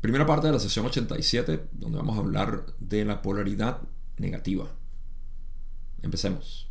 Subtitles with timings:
[0.00, 3.82] Primera parte de la sesión 87, donde vamos a hablar de la polaridad
[4.16, 4.70] negativa.
[6.00, 6.69] Empecemos.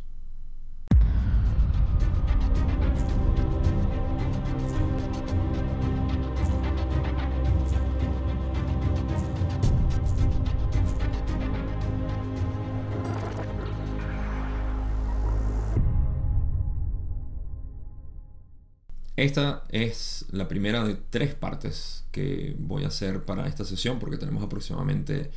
[19.20, 24.16] Esta es la primera de tres partes que voy a hacer para esta sesión porque
[24.16, 25.30] tenemos aproximadamente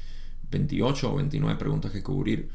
[0.51, 2.47] 28 o 29 preguntas que cubrir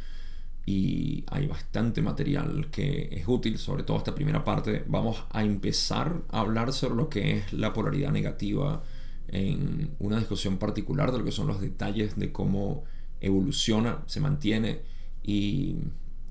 [0.64, 4.84] y hay bastante material que es útil, sobre todo esta primera parte.
[4.86, 8.82] Vamos a empezar a hablar sobre lo que es la polaridad negativa
[9.28, 12.84] en una discusión particular de lo que son los detalles de cómo
[13.20, 14.80] evoluciona, se mantiene
[15.22, 15.76] y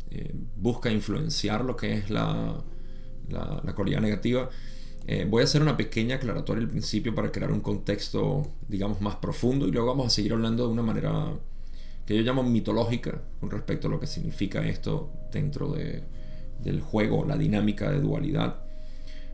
[0.10, 2.64] eh, busca influenciar lo que es la,
[3.30, 4.50] la, la polaridad negativa.
[5.10, 9.16] Eh, voy a hacer una pequeña aclaratoria al principio para crear un contexto, digamos, más
[9.16, 11.32] profundo y luego vamos a seguir hablando de una manera
[12.06, 15.74] que yo llamo mitológica con respecto a lo que significa esto dentro
[16.60, 18.64] del juego, la dinámica de dualidad.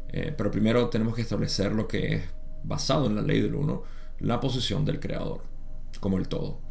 [0.10, 2.24] Eh, pero primero tenemos que establecer lo que es,
[2.64, 3.82] basado en la ley del uno,
[4.20, 5.42] la posición del creador,
[6.00, 6.62] como el todo.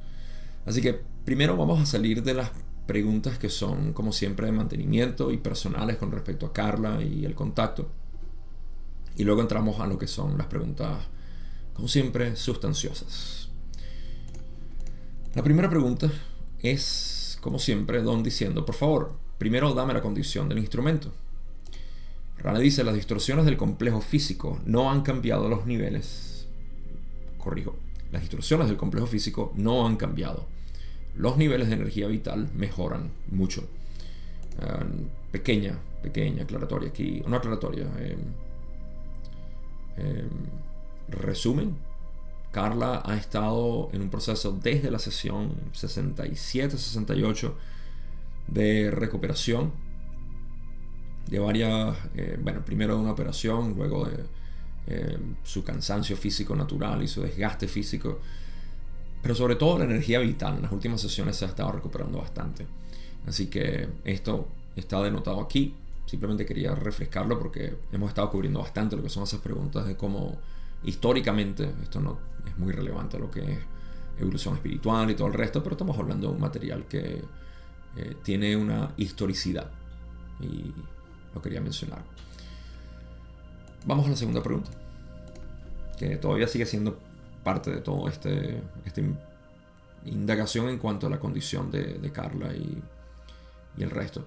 [0.65, 2.53] Así que primero vamos a salir de las
[2.87, 7.35] preguntas que son, como siempre, de mantenimiento y personales con respecto a Carla y el
[7.35, 7.91] contacto.
[9.17, 10.99] Y luego entramos a lo que son las preguntas,
[11.75, 13.49] como siempre, sustanciosas.
[15.35, 16.11] La primera pregunta
[16.61, 21.13] es, como siempre, Don diciendo, por favor, primero dame la condición del instrumento.
[22.39, 26.49] Rana dice, las distorsiones del complejo físico no han cambiado los niveles.
[27.39, 27.77] Corrijo,
[28.11, 30.47] las distorsiones del complejo físico no han cambiado.
[31.15, 33.69] Los niveles de energía vital mejoran mucho.
[34.61, 34.85] Ah,
[35.31, 37.87] pequeña, pequeña aclaratoria aquí, una aclaratoria.
[37.99, 38.17] Eh,
[39.97, 40.29] Em,
[41.09, 41.77] resumen,
[42.51, 47.55] Carla ha estado en un proceso desde la sesión 67-68
[48.49, 49.73] de recuperación
[51.29, 54.25] de varias, eh, bueno, primero de una operación, luego de
[54.87, 58.21] em, su cansancio físico natural y su desgaste físico,
[59.23, 60.57] pero sobre todo la energía vital.
[60.57, 62.67] En las últimas sesiones se ha estado recuperando bastante.
[63.27, 65.75] Así que esto está denotado aquí.
[66.07, 70.37] Simplemente quería refrescarlo porque hemos estado cubriendo bastante lo que son esas preguntas de cómo
[70.85, 73.59] históricamente esto no es muy relevante a lo que es
[74.19, 77.23] evolución espiritual y todo el resto, pero estamos hablando de un material que
[77.97, 79.71] eh, tiene una historicidad
[80.41, 80.73] y
[81.35, 82.03] lo quería mencionar.
[83.87, 84.71] Vamos a la segunda pregunta,
[85.99, 86.99] que todavía sigue siendo
[87.43, 89.01] parte de todo este, esta
[90.05, 92.83] indagación en cuanto a la condición de, Carla y
[93.79, 94.25] el resto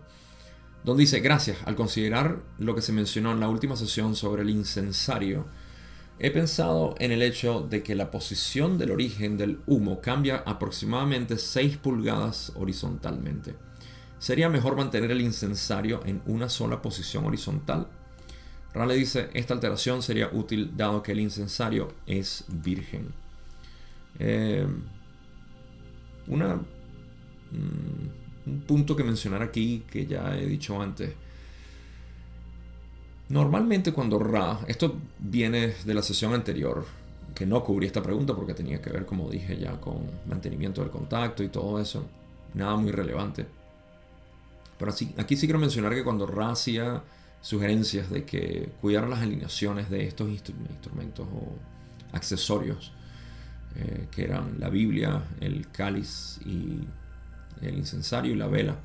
[0.85, 4.51] donde dice, gracias, al considerar lo que se mencionó en la última sesión sobre el
[4.51, 5.47] incensario,
[6.19, 11.39] he pensado en el hecho de que la posición del origen del humo cambia aproximadamente
[11.39, 13.55] 6 pulgadas horizontalmente.
[14.19, 17.87] ¿Sería mejor mantener el incensario en una sola posición horizontal?
[18.71, 23.07] Raleigh dice, esta alteración sería útil dado que el incensario es virgen.
[24.19, 24.67] Eh,
[26.27, 26.57] una...
[27.51, 31.13] Mm, un punto que mencionar aquí que ya he dicho antes.
[33.29, 36.85] Normalmente cuando Ra, esto viene de la sesión anterior,
[37.33, 39.97] que no cubrí esta pregunta porque tenía que ver, como dije ya, con
[40.27, 42.05] mantenimiento del contacto y todo eso.
[42.53, 43.45] Nada muy relevante.
[44.77, 47.01] Pero así, aquí sí quiero mencionar que cuando Ra hacía
[47.41, 51.53] sugerencias de que cuidar las alineaciones de estos instrumentos o
[52.15, 52.91] accesorios,
[53.75, 56.87] eh, que eran la Biblia, el cáliz y
[57.69, 58.75] el incensario y la vela.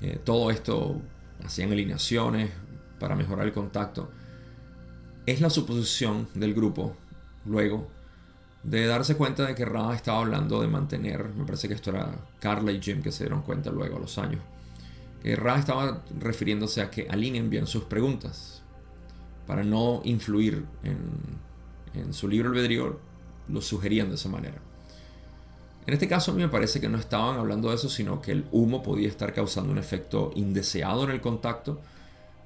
[0.00, 1.00] Eh, todo esto
[1.44, 2.50] hacían alineaciones
[2.98, 4.10] para mejorar el contacto.
[5.26, 6.96] Es la suposición del grupo,
[7.44, 7.88] luego,
[8.62, 12.10] de darse cuenta de que Ra estaba hablando de mantener, me parece que esto era
[12.40, 14.40] Carla y Jim que se dieron cuenta luego a los años,
[15.22, 18.62] que Ra estaba refiriéndose a que alineen bien sus preguntas
[19.46, 20.98] para no influir en,
[21.94, 22.98] en su libro albedrío,
[23.48, 24.60] lo sugerían de esa manera.
[25.90, 28.30] En este caso a mí me parece que no estaban hablando de eso, sino que
[28.30, 31.80] el humo podía estar causando un efecto indeseado en el contacto,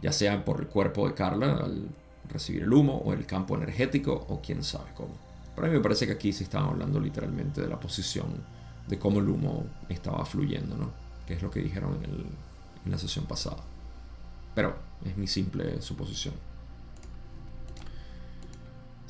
[0.00, 1.90] ya sea por el cuerpo de Carla al
[2.26, 5.14] recibir el humo, o el campo energético, o quién sabe cómo.
[5.54, 8.28] Pero a mí me parece que aquí sí estaban hablando literalmente de la posición,
[8.88, 10.90] de cómo el humo estaba fluyendo, ¿no?
[11.26, 12.24] Que es lo que dijeron en,
[12.86, 13.58] en la sesión pasada.
[14.54, 14.74] Pero
[15.04, 16.32] es mi simple suposición.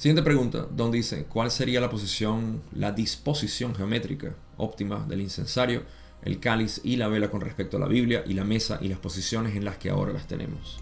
[0.05, 5.85] Siguiente pregunta, donde dice, ¿cuál sería la posición, la disposición geométrica óptima del incensario,
[6.21, 8.99] el cáliz y la vela con respecto a la Biblia y la mesa y las
[8.99, 10.79] posiciones en las que ahora las tenemos?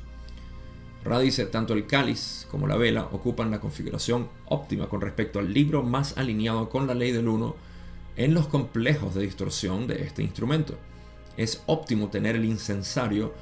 [1.04, 5.54] Ra dice, tanto el cáliz como la vela ocupan la configuración óptima con respecto al
[5.54, 7.54] libro más alineado con la ley del uno
[8.16, 10.76] en los complejos de distorsión de este instrumento.
[11.36, 13.32] Es óptimo tener el incensario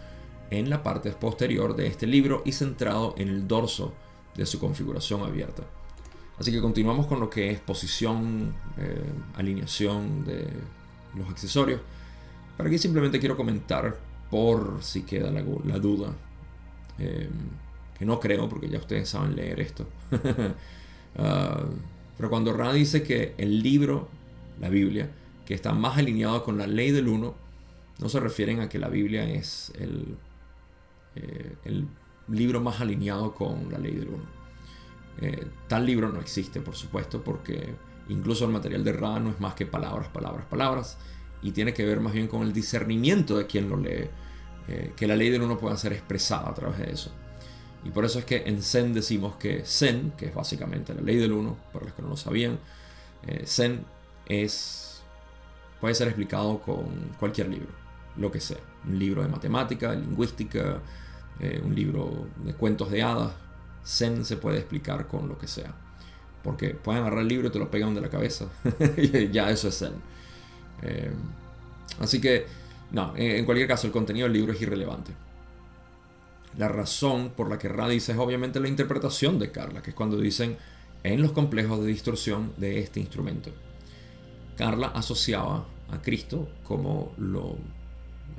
[0.51, 3.95] en la parte posterior de este libro y centrado en el dorso
[4.41, 5.63] de su configuración abierta.
[6.39, 9.05] Así que continuamos con lo que es posición, eh,
[9.35, 10.49] alineación de
[11.15, 11.83] los accesorios.
[12.57, 13.99] Para aquí simplemente quiero comentar
[14.31, 15.43] por si queda la,
[15.79, 16.15] duda.
[16.99, 17.29] Eh,
[17.99, 19.87] que no creo porque ya ustedes saben leer esto.
[21.17, 21.65] Ah,
[22.17, 24.09] pero cuando Ra dice que el libro,
[24.61, 25.11] la Biblia,
[25.45, 27.35] que está más alineado con la ley del uno,
[27.99, 30.17] no se refieren a que la Biblia es el,
[31.17, 31.89] eh, el
[32.31, 34.25] libro más alineado con la ley del uno.
[35.21, 37.75] Eh, tal libro no existe, por supuesto, porque
[38.09, 40.99] incluso el material de Ra no es más que palabras, palabras, palabras,
[41.43, 44.09] y tiene que ver más bien con el discernimiento de quien lo lee,
[44.69, 47.11] eh, que la ley del uno pueda ser expresada a través de eso.
[47.85, 51.17] Y por eso es que en Zen decimos que Zen, que es básicamente la ley
[51.17, 52.59] del uno, para los que no lo sabían,
[53.27, 53.85] eh, Zen
[54.27, 55.03] es,
[55.81, 57.69] puede ser explicado con cualquier libro,
[58.17, 58.61] lo que sea.
[58.87, 60.81] Un libro de matemática, lingüística,
[61.65, 63.33] un libro de cuentos de hadas,
[63.85, 65.75] Zen se puede explicar con lo que sea.
[66.43, 68.47] Porque pueden agarrar el libro y te lo pegan de la cabeza.
[69.33, 69.93] ya eso es Zen.
[70.83, 71.13] Eh,
[72.01, 72.47] así que,
[72.93, 75.13] no, en cualquier caso, el contenido del libro es irrelevante.
[76.59, 79.97] La razón por la que Ra dice es obviamente la interpretación de Carla, que es
[79.97, 80.57] cuando dicen
[81.03, 83.51] en los complejos de distorsión de este instrumento.
[84.57, 87.57] Carla asociaba a Cristo como lo,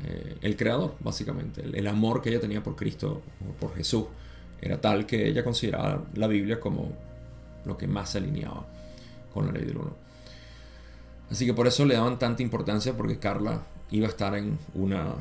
[0.04, 3.22] eh, el creador, básicamente, el, amor que ella tenía por Cristo,
[3.60, 4.06] por Jesús,
[4.62, 6.92] era tal que ella consideraba la Biblia como
[7.66, 8.66] lo que más se alineaba
[9.34, 9.96] con la ley del uno.
[11.30, 13.62] Así que por eso le daban tanta importancia porque Carla
[13.92, 15.14] iba a estar en una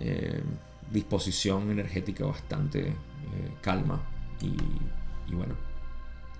[0.00, 0.42] eh,
[0.90, 2.94] disposición energética bastante eh,
[3.60, 4.00] calma
[4.40, 4.56] y,
[5.30, 5.54] y, bueno,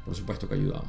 [0.05, 0.85] por supuesto que ayudaba.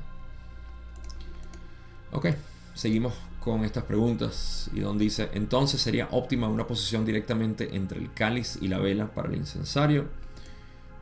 [2.11, 2.27] Ok,
[2.73, 3.13] seguimos
[3.51, 8.57] con estas preguntas y donde dice, entonces sería óptima una posición directamente entre el cáliz
[8.61, 10.07] y la vela para el incensario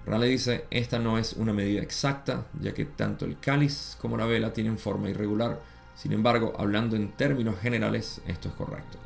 [0.07, 4.25] Raleigh dice, esta no es una medida exacta, ya que tanto el cáliz como la
[4.25, 5.61] vela tienen forma irregular.
[5.95, 8.97] Sin embargo, hablando en términos generales, esto es correcto.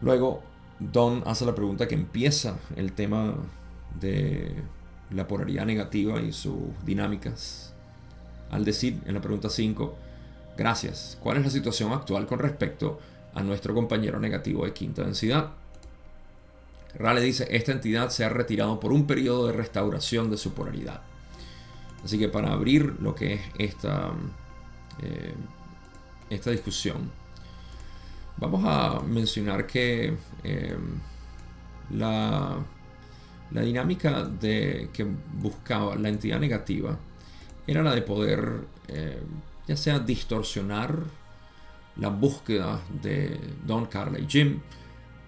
[0.00, 0.42] Luego,
[0.80, 3.36] Don hace la pregunta que empieza el tema
[4.00, 4.52] de
[5.10, 7.72] la polaridad negativa y sus dinámicas.
[8.50, 9.96] Al decir en la pregunta 5,
[10.56, 12.98] gracias, ¿cuál es la situación actual con respecto
[13.34, 15.50] a nuestro compañero negativo de quinta densidad?
[16.96, 21.02] Rale dice, esta entidad se ha retirado por un periodo de restauración de su polaridad.
[22.04, 24.12] Así que para abrir lo que es esta,
[25.02, 25.34] eh,
[26.30, 27.10] esta discusión,
[28.36, 30.14] vamos a mencionar que
[30.44, 30.76] eh,
[31.90, 32.58] la,
[33.50, 36.98] la, dinámica de, que buscaba la entidad negativa
[37.66, 39.22] era la de poder, eh,
[39.66, 41.04] ya sea distorsionar
[41.96, 44.60] la búsqueda de Don Carla y Jim,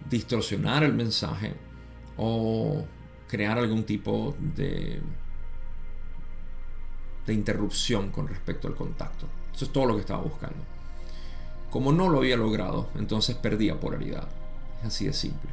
[0.09, 1.55] distorsionar el mensaje
[2.17, 2.85] o
[3.29, 5.01] crear algún tipo de,
[7.27, 9.27] de interrupción con respecto al contacto.
[9.55, 10.65] Eso es todo lo que estaba buscando.
[11.71, 14.29] Como no lo había logrado, entonces perdía polaridad.
[14.81, 15.51] Es así de simple.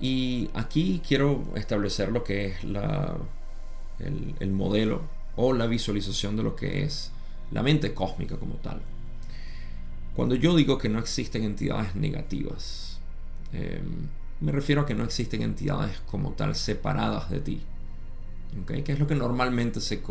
[0.00, 3.16] Y aquí quiero establecer lo que es la,
[3.98, 5.02] el, el modelo
[5.36, 7.12] o la visualización de lo que es
[7.52, 8.80] la mente cósmica como tal.
[10.14, 12.92] Cuando yo digo que no existen entidades negativas,
[13.52, 14.08] Em,
[14.40, 17.60] me refiero a que no existen entidades como tal separadas de ti.
[18.62, 18.82] ¿okay?
[18.82, 20.02] Que es lo que normalmente se,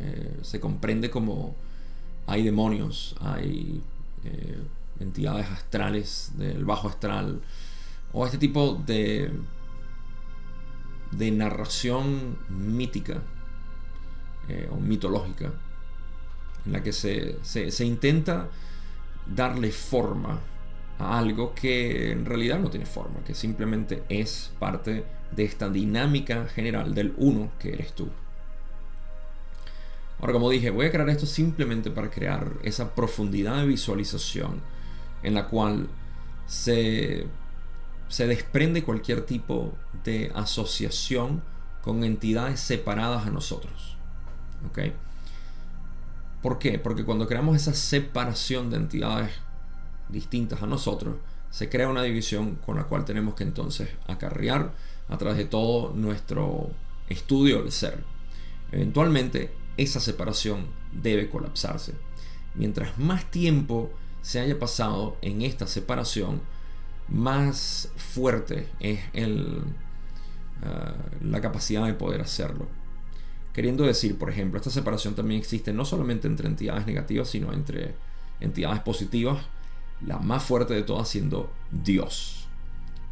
[0.00, 1.54] eh, se comprende como
[2.26, 3.82] hay demonios, hay
[4.24, 4.58] eh,
[5.00, 7.40] entidades astrales del bajo astral,
[8.12, 9.32] o este tipo de,
[11.12, 13.22] de narración mítica
[14.48, 15.52] eh, o mitológica,
[16.66, 18.48] en la que se, se intenta
[19.26, 20.40] darle forma
[20.98, 26.94] algo que en realidad no tiene forma, que simplemente es parte de esta dinámica general
[26.94, 28.08] del uno que eres tú.
[30.20, 34.60] Ahora, como dije, voy a crear esto simplemente para crear esa profundidad de visualización
[35.22, 35.88] en la cual
[36.46, 37.26] se,
[38.08, 39.72] se desprende cualquier tipo
[40.04, 41.42] de asociación
[41.80, 43.96] con entidades separadas a nosotros.
[44.68, 44.92] ¿Ok?
[46.42, 46.78] ¿Por qué?
[46.78, 49.30] Porque cuando creamos esa separación de entidades
[50.08, 51.16] distintas a nosotros,
[51.50, 54.72] se crea una división con la cual tenemos que entonces acarrear
[55.08, 56.70] a través de todo nuestro
[57.08, 58.04] estudio del ser.
[58.72, 61.94] Eventualmente esa separación debe colapsarse.
[62.54, 63.90] Mientras más tiempo
[64.22, 66.40] se haya pasado en esta separación,
[67.08, 69.62] más fuerte es el,
[70.62, 72.68] ah, la capacidad de poder hacerlo.
[73.52, 77.94] Queriendo decir, por ejemplo, esta separación también existe no solamente entre entidades negativas, sino entre
[78.40, 79.44] entidades positivas,
[80.06, 82.46] la más fuerte de todas siendo Dios.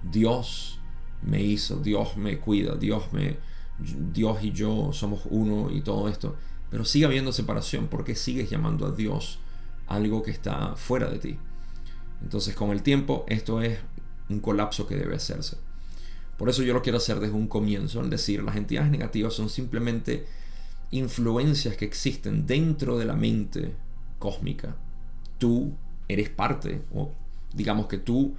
[0.03, 0.79] Dios
[1.23, 3.37] me hizo, Dios me cuida, Dios me
[3.79, 6.37] Dios y yo somos uno y todo esto.
[6.71, 9.39] Pero sigue habiendo separación porque sigues llamando a Dios
[9.87, 11.39] algo que está fuera de ti.
[12.23, 13.79] Entonces con el tiempo esto es
[14.29, 15.57] un colapso que debe hacerse.
[16.39, 19.51] Por eso yo lo quiero hacer desde un comienzo, es decir, las entidades negativas son
[19.51, 20.25] simplemente
[20.93, 23.75] influencias que existen dentro de la mente
[24.21, 24.77] cósmica.
[25.39, 25.75] Tú
[26.07, 27.11] eres parte, o
[27.53, 28.37] digamos que tú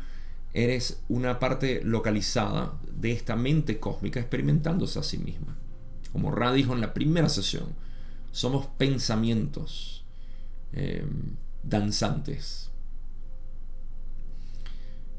[0.54, 5.58] eres una parte localizada de esta mente cósmica experimentándose a sí misma.
[6.14, 7.76] Como Ra dijo en la primera sesión,
[8.32, 10.06] somos pensamientos
[10.72, 11.06] eh,
[11.64, 12.72] danzantes.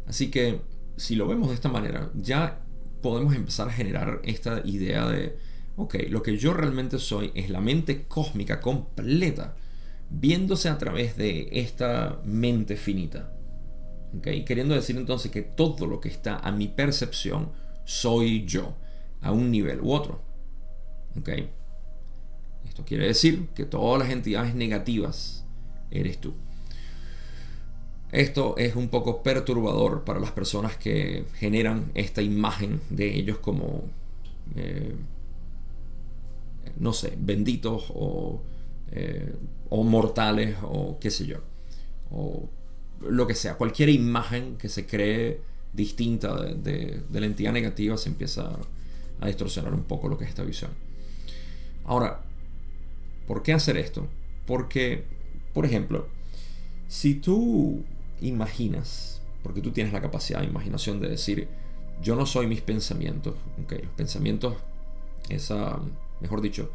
[0.07, 0.63] Así que
[0.97, 2.61] si lo vemos de esta manera, ya
[3.03, 5.37] podemos empezar a generar esta idea de,
[5.77, 9.57] ok, lo que yo realmente soy es la mente cósmica completa,
[10.11, 13.33] viéndose a través de esta mente finita.
[14.23, 17.53] Queriendo decir entonces que todo lo que está a mi percepción
[17.85, 18.75] soy yo,
[19.21, 20.21] a un nivel u otro.
[22.69, 25.47] Esto quiere decir que todas las entidades negativas
[25.91, 26.35] eres tú.
[28.13, 33.85] Esto es un poco perturbador para las personas que generan esta imagen de ellos como,
[34.57, 34.95] eh,
[36.79, 38.41] no sé, benditos o,
[38.91, 39.33] eh,
[39.69, 41.39] o mortales o qué sé yo.
[42.11, 42.49] O
[43.01, 45.41] lo que sea, cualquier imagen que se cree
[45.73, 48.59] distinta de, la entidad negativa se empieza
[49.21, 50.73] a distorsionar un poco lo que es esta visión.
[51.85, 52.23] Ahora,
[53.27, 54.09] ¿por qué hacer esto?
[54.47, 55.05] Porque,
[55.53, 56.09] por ejemplo,
[56.89, 57.85] si tú
[58.21, 61.49] imaginas, porque tú tienes la capacidad de imaginación de decir,
[62.03, 63.35] yo no soy mis pensamientos,
[63.65, 64.55] okay, los pensamientos,
[65.29, 65.79] esa,
[66.21, 66.71] mejor dicho,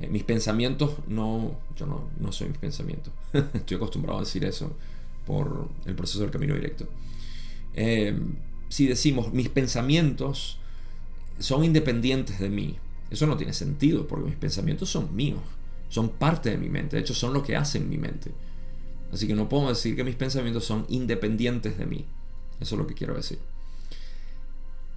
[0.00, 3.12] eh, mis pensamientos no, yo no, no soy mis pensamientos.
[3.54, 4.72] Estoy acostumbrado a decir eso
[5.26, 6.86] por el proceso del camino directo.
[7.74, 8.18] Eh,
[8.68, 10.58] si decimos mis pensamientos
[11.38, 12.76] son independientes de mí,
[13.10, 15.40] eso no tiene sentido porque mis pensamientos son míos,
[15.88, 18.32] son parte de mi mente, de hecho son lo que hacen mi mente.
[19.12, 22.04] Así que no puedo decir que mis pensamientos son independientes de mí.
[22.60, 23.38] Eso es lo que quiero decir.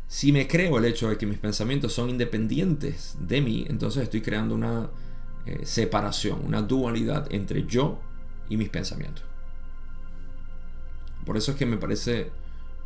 [0.08, 4.22] Si me creo el hecho de que mis pensamientos son independientes de mí, entonces estoy
[4.22, 4.90] creando una
[5.46, 8.00] eh, separación, una dualidad entre yo
[8.50, 9.24] y mis pensamientos.
[11.26, 12.30] Por eso es que me parece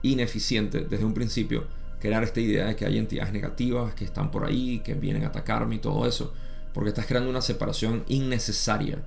[0.04, 1.66] ineficiente desde un principio
[2.00, 5.28] crear esta idea de que hay entidades negativas que están por ahí, que vienen a
[5.28, 6.34] atacarme y todo eso,
[6.74, 9.04] porque estás creando una separación innecesaria.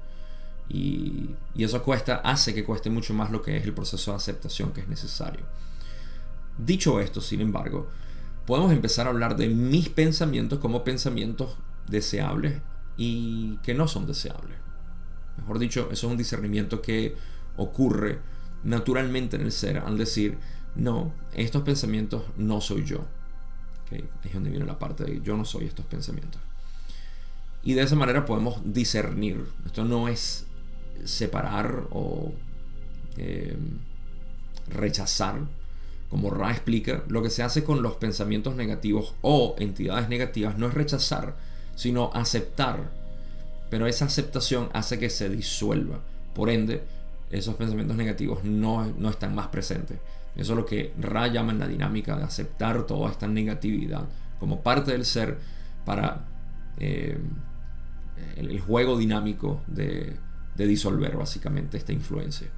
[0.69, 4.19] Y, y, eso cuesta, hace que cueste mucho más lo que es el proceso de
[4.19, 5.41] aceptación que es necesario.
[6.59, 7.89] Dicho esto, sin embargo,
[8.47, 11.57] podemos empezar a hablar de mis pensamientos como pensamientos
[11.87, 12.61] deseables
[12.97, 14.59] y que no son deseables.
[15.39, 17.17] Mejor dicho, eso es un discernimiento que
[17.57, 18.19] ocurre
[18.65, 20.39] naturalmente en el ser al decir,
[20.75, 23.07] no, estos pensamientos no soy yo.
[23.91, 26.41] Ahí es donde viene la parte de yo no soy estos pensamientos.
[27.63, 29.45] Y de esa manera podemos discernir.
[29.67, 30.47] Esto no es
[31.05, 32.33] separar o
[33.17, 33.78] em,
[34.69, 35.40] rechazar.
[36.09, 40.69] Como Ra explica, lo que se hace con los pensamientos negativos o entidades negativas no
[40.69, 41.37] es rechazar,
[41.75, 42.90] sino aceptar.
[43.71, 46.00] Pero esa aceptación hace que se disuelva.
[46.35, 46.83] Por ende,
[47.31, 49.99] esos pensamientos negativos no, están más presentes.
[50.35, 54.05] Eso es lo que Ra llama en la dinámica de aceptar toda esta negatividad
[54.38, 55.38] como parte del ser
[55.85, 56.25] para
[56.78, 57.19] eh,
[58.37, 60.17] el, juego dinámico de,
[60.59, 62.49] de disolver básicamente esta influencia.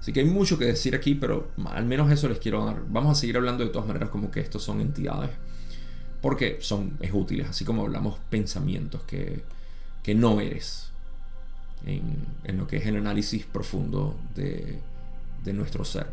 [0.00, 2.82] Así que hay mucho que decir aquí, pero al menos eso les quiero dar.
[2.88, 5.30] Vamos a seguir hablando de todas maneras como que estos son entidades.
[6.22, 9.44] Porque son es útiles, así como hablamos pensamientos que,
[10.02, 10.90] que no eres
[11.86, 14.80] en, lo que es el análisis profundo de,
[15.44, 16.08] de nuestro ser.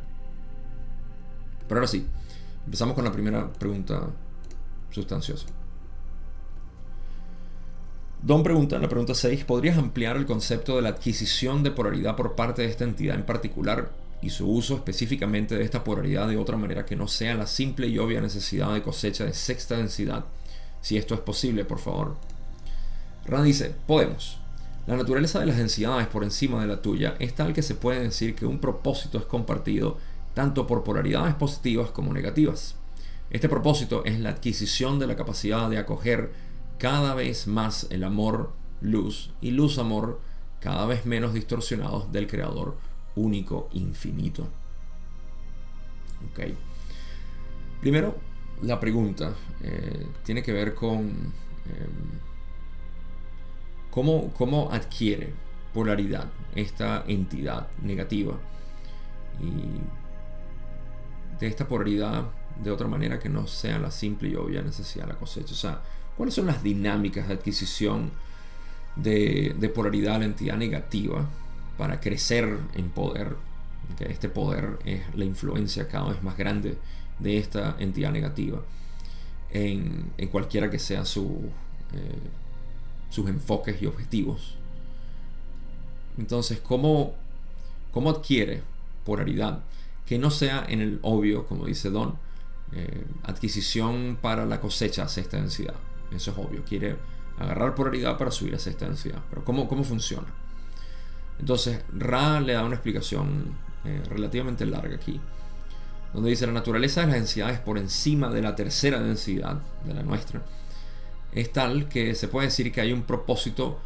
[1.67, 2.05] Pero ahora sí,
[2.65, 4.07] empezamos con la primera pregunta
[4.91, 5.47] sustanciosa.
[8.25, 12.15] Don pregunta en la pregunta 6, ¿podrías ampliar el concepto de la adquisición de polaridad
[12.15, 16.35] por parte de esta entidad en particular y su uso específicamente de esta polaridad de
[16.35, 20.25] otra manera que no sea la simple y obvia necesidad de cosecha de sexta densidad?
[20.81, 22.15] Si esto es posible, por favor.
[23.27, 24.39] Rand dice, podemos.
[24.87, 28.01] La naturaleza de las densidades por encima de la tuya es tal que se puede
[28.01, 29.99] decir que un propósito es compartido
[30.33, 32.73] tanto por polaridades positivas como negativas.
[33.29, 36.31] Este propósito es la adquisición de la capacidad de acoger
[36.77, 40.19] cada vez más el amor, luz y luz-amor
[40.59, 42.77] cada vez menos distorsionados del Creador
[43.15, 44.47] único, infinito.
[47.81, 48.15] Primero,
[48.61, 52.19] la pregunta eh, tiene que ver con em,
[53.91, 55.33] cómo, cómo adquiere
[55.73, 58.39] polaridad esta entidad negativa
[59.39, 59.81] y
[61.39, 62.25] de esta polaridad
[62.63, 65.53] de otra manera que no sea la simple y obvia necesidad de la cosecha.
[65.53, 65.81] O sea,
[66.17, 68.11] ¿cuáles son las dinámicas de adquisición
[68.95, 71.27] de, polaridad a la entidad negativa
[71.77, 73.35] para crecer en poder?
[73.99, 76.77] Este poder es la influencia cada vez más grande
[77.19, 78.61] de esta entidad negativa
[79.51, 81.49] en, cualquiera que sea su,
[81.93, 82.19] eh,
[83.09, 84.55] sus enfoques y objetivos.
[86.17, 87.13] Entonces, ¿cómo,
[87.91, 88.61] ¿cómo adquiere
[89.05, 89.63] polaridad?
[90.05, 92.15] Que no sea en el obvio, como dice Don,
[92.73, 95.75] eh, adquisición para la cosecha a sexta densidad.
[96.11, 96.63] Eso es obvio.
[96.63, 96.97] Quiere
[97.39, 99.21] agarrar polaridad para subir a sexta densidad.
[99.29, 100.27] Pero ¿cómo, cómo funciona?
[101.39, 105.19] Entonces, Ra le da una explicación eh, relativamente larga aquí,
[106.13, 110.03] donde dice la naturaleza de las densidades por encima de la tercera densidad de la
[110.03, 110.41] nuestra
[111.35, 113.79] es tal que se puede decir que hay un propósito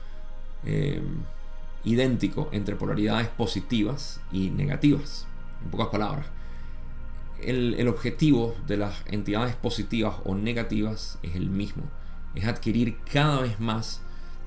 [0.63, 1.01] eh,
[1.83, 5.27] idéntico entre polaridades positivas y negativas.
[5.63, 6.27] En pocas palabras,
[7.41, 11.83] el, objetivo de las entidades positivas o negativas es el mismo.
[12.35, 14.01] Es adquirir cada vez más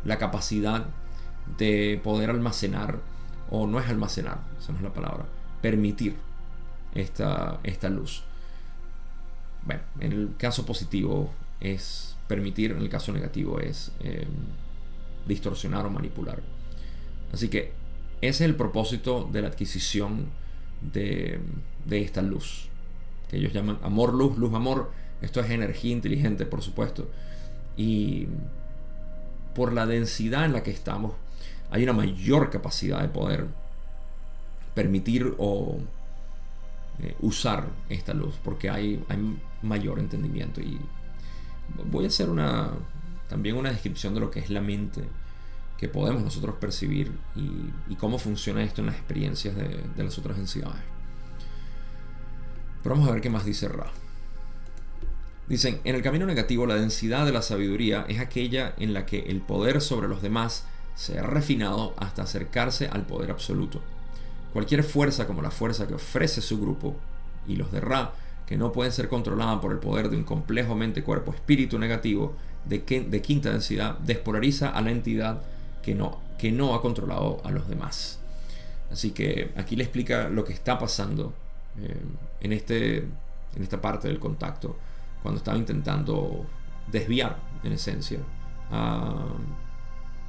[0.04, 0.86] la capacidad
[1.58, 3.00] de poder almacenar,
[3.50, 5.26] o no es almacenar, esa no es la palabra,
[5.60, 6.16] permitir
[6.94, 8.22] esta, esta luz.
[9.64, 14.26] Bueno, en el caso positivo es permitir, en el caso negativo es eh,
[15.26, 16.40] distorsionar o manipular.
[17.32, 17.72] Así que
[18.20, 20.26] ese es el propósito de la adquisición
[20.80, 21.40] de,
[21.84, 22.68] de esta luz
[23.32, 24.92] que ellos llaman amor, luz, luz, amor.
[25.22, 27.10] Esto es energía inteligente, por supuesto.
[27.76, 28.28] Y
[29.54, 31.12] por la densidad en la que estamos,
[31.70, 33.46] hay una mayor capacidad de poder
[34.74, 35.78] permitir o
[37.00, 40.60] eh, usar esta luz, porque hay, hay mayor entendimiento.
[40.60, 40.78] Y
[41.90, 42.70] voy a hacer una
[43.28, 45.02] también una descripción de lo que es la mente
[45.78, 50.36] que podemos nosotros percibir y, cómo funciona esto en las experiencias de, de las otras
[50.36, 50.82] densidades.
[52.82, 53.90] Pero vamos a ver qué más dice Ra.
[55.52, 59.18] Dicen, en el camino negativo la densidad de la sabiduría es aquella en la que
[59.18, 63.82] el poder sobre los demás se ha refinado hasta acercarse al poder absoluto.
[64.54, 66.96] Cualquier fuerza como la fuerza que ofrece su grupo
[67.46, 68.14] y los de Ra,
[68.46, 72.34] que no pueden ser controladas por el poder de un complejo mente cuerpo espíritu negativo
[72.64, 75.42] de, de quinta densidad, despolariza a la entidad
[75.82, 78.20] que no, que no ha controlado a los demás.
[78.90, 81.34] Así que aquí le explica lo que está pasando
[81.78, 81.94] eh,
[82.40, 84.78] en, este, en esta parte del contacto,
[85.22, 86.46] cuando estaba intentando
[86.90, 88.18] desviar, en esencia,
[88.70, 89.26] a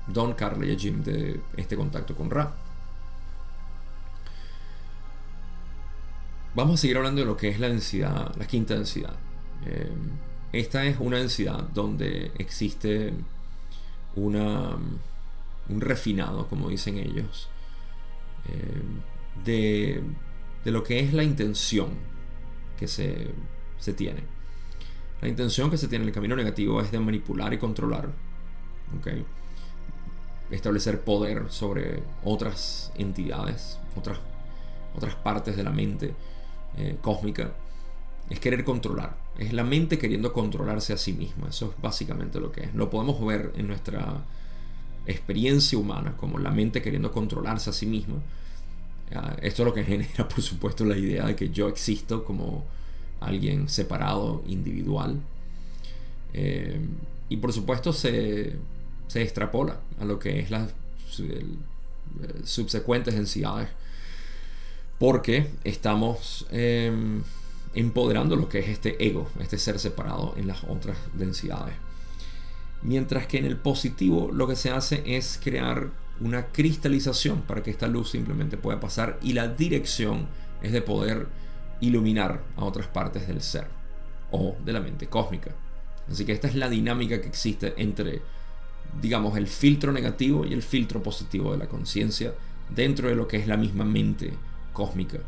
[0.08, 2.54] Don Carly y a Jim de este contacto con Ra.
[6.56, 9.16] Vamos a seguir hablando de lo que es la densidad, la quinta densidad.
[9.66, 9.92] Eh,
[10.52, 13.14] esta es una densidad donde existe
[14.16, 15.00] un
[15.80, 17.50] refinado, como dicen ellos,
[18.48, 18.84] eh,
[19.44, 20.04] de
[20.64, 21.90] de lo que es la intención
[22.78, 23.34] que se,
[23.96, 24.24] tiene.
[25.24, 28.10] La intención que se tiene en el camino negativo es de manipular y controlar.
[30.52, 34.20] Establecer poder sobre otras entidades, otras,
[34.94, 36.14] otras partes de la mente
[36.78, 37.54] eh, cósmica.
[38.30, 39.16] Es querer controlar.
[39.38, 41.48] Es la mente queriendo controlarse a sí misma.
[41.48, 42.76] Eso es básicamente lo que es.
[42.76, 44.26] Lo podemos ver en nuestra
[45.06, 48.18] experiencia humana como la mente queriendo controlarse a sí misma
[49.42, 52.66] esto es lo que genera, por supuesto, la idea de que yo existo como
[53.26, 55.20] alguien separado, individual.
[56.34, 56.80] Eh,
[57.30, 58.56] y por supuesto se,
[59.08, 60.72] se, extrapola a lo que es las
[61.20, 61.46] eh,
[62.44, 63.70] subsecuentes densidades.
[65.00, 67.24] Porque estamos em,
[67.74, 71.74] empoderando lo que es este ego, este ser separado en las otras densidades.
[72.82, 77.72] Mientras que en el positivo lo que se hace es crear una cristalización para que
[77.72, 80.28] esta luz simplemente pueda pasar y la dirección
[80.62, 81.28] es de poder
[81.86, 83.68] iluminar a otras partes del ser
[84.32, 85.52] o de la mente cósmica.
[86.10, 88.22] Así que esta es la dinámica que existe entre,
[89.02, 92.34] digamos, el filtro negativo y el filtro positivo de la conciencia
[92.70, 94.34] dentro de lo que es la misma mente
[94.74, 95.20] cósmica.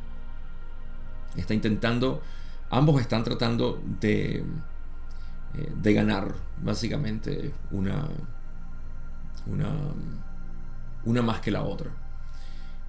[1.35, 2.21] Está intentando,
[2.69, 4.43] ambos están tratando de, eh,
[5.75, 8.07] de ganar básicamente una,
[9.45, 9.71] una
[11.05, 11.91] una más que la otra.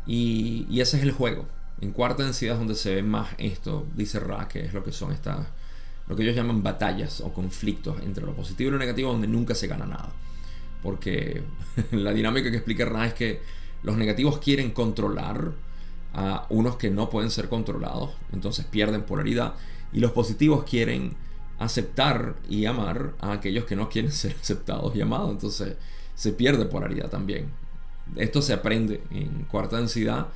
[0.07, 1.47] Y, ese es el juego.
[1.81, 4.93] En cuarta densidad es donde se ve más esto, dice Ra, que es lo que
[4.93, 5.47] son estas,
[6.09, 9.55] lo que ellos llaman batallas o conflictos entre lo positivo y lo negativo, donde nunca
[9.55, 10.13] se gana nada.
[10.83, 11.43] Porque
[11.93, 13.41] la dinámica que explica Ra es que
[13.83, 15.53] los negativos quieren controlar
[16.15, 19.55] a unos que no pueden ser controlados, entonces pierden polaridad,
[19.93, 21.15] y los positivos quieren
[21.59, 25.31] aceptar y amar a aquellos que no quieren ser aceptados y amados.
[25.31, 25.77] Entonces
[26.15, 27.51] se pierde polaridad también.
[28.17, 30.29] Esto se aprende en cuarta densidad,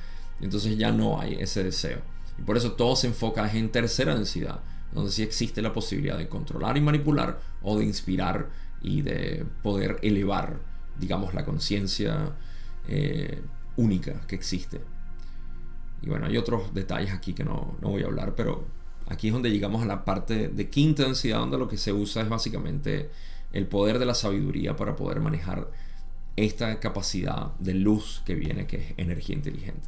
[0.45, 1.99] entonces ya no hay ese deseo.
[2.37, 4.61] Y por eso todo se enfoca en tercera densidad,
[4.93, 8.49] donde sí existe la posibilidad de controlar y manipular o de inspirar
[8.81, 10.59] y de poder elevar,
[10.99, 12.35] digamos, la conciencia
[12.87, 13.41] eh,
[13.77, 14.81] única que existe.
[16.01, 18.65] Y bueno, hay otros detalles aquí que no, no voy a hablar, pero
[19.07, 22.23] aquí es donde llegamos a la parte de quinta densidad, donde lo que se usa
[22.23, 23.11] es básicamente
[23.53, 25.69] el poder de la sabiduría para poder manejar
[26.35, 29.87] esta capacidad de luz que viene, que es energía inteligente.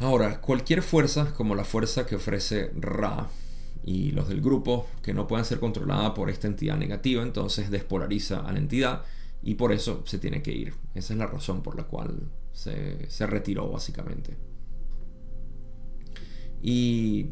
[0.00, 3.28] Ahora, cualquier fuerza, como la fuerza que ofrece Ra
[3.84, 8.40] y los del grupo, que no puedan ser controlada por esta entidad negativa, entonces despolariza
[8.40, 9.02] a la entidad
[9.42, 10.74] y por eso se tiene que ir.
[10.94, 14.36] Esa es la razón por la cual se, se retiró básicamente.
[16.62, 17.30] Y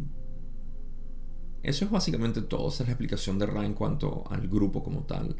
[1.63, 2.69] eso es básicamente todo.
[2.69, 5.37] Esa es la explicación de Ra en cuanto al grupo como tal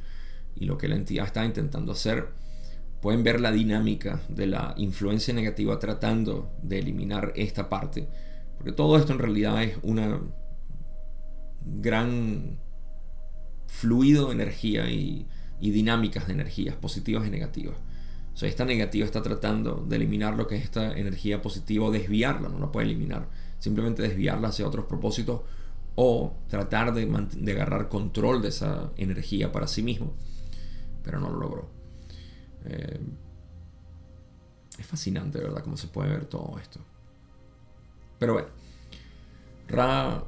[0.57, 2.29] y lo que la entidad está intentando hacer.
[3.01, 8.09] Pueden ver la dinámica de la influencia negativa tratando de eliminar esta parte.
[8.57, 10.21] Porque todo esto en realidad es una
[11.65, 12.59] gran
[13.67, 15.27] fluido de energía y,
[15.61, 17.77] dinámicas de energías positivas y negativas.
[18.35, 21.91] O sea, esta negativa está tratando de eliminar lo que es esta energía positiva o
[21.91, 23.29] desviarla, no la puede eliminar,
[23.59, 25.41] simplemente desviarla hacia otros propósitos
[25.95, 30.15] o tratar de, de agarrar control de esa energía para sí mismo
[31.07, 31.76] pero no lo logró.
[32.67, 33.01] Eh,
[34.79, 35.63] es fascinante, ¿verdad?
[35.63, 36.81] Cómo se puede ver todo esto.
[38.19, 38.49] Pero bueno,
[39.69, 40.25] Ra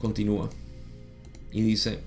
[0.00, 0.48] continúa
[1.52, 2.00] y dice,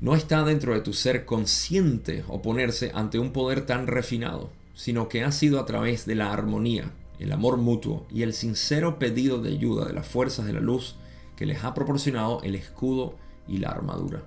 [0.00, 5.22] no está dentro de tu ser consciente oponerse ante un poder tan refinado, sino que
[5.24, 9.50] ha sido a través de la armonía, el amor mutuo y el sincero pedido de
[9.50, 10.96] ayuda de las fuerzas de la luz
[11.36, 14.22] que les ha proporcionado el escudo y la armadura.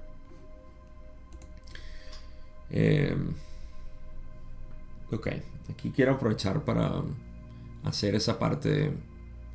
[2.69, 3.15] Eh,
[5.15, 5.27] ok,
[5.69, 7.01] aquí quiero aprovechar para
[7.83, 8.93] hacer esa parte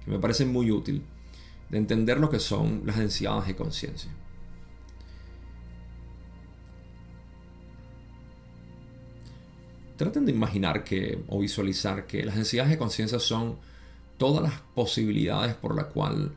[0.05, 1.03] que me parece muy útil
[1.71, 4.11] de entender lo que son las densidades de conciencia.
[9.97, 13.57] Traten de imaginar que o visualizar que las densidades de conciencia son
[14.19, 16.33] todas las posibilidades por la cual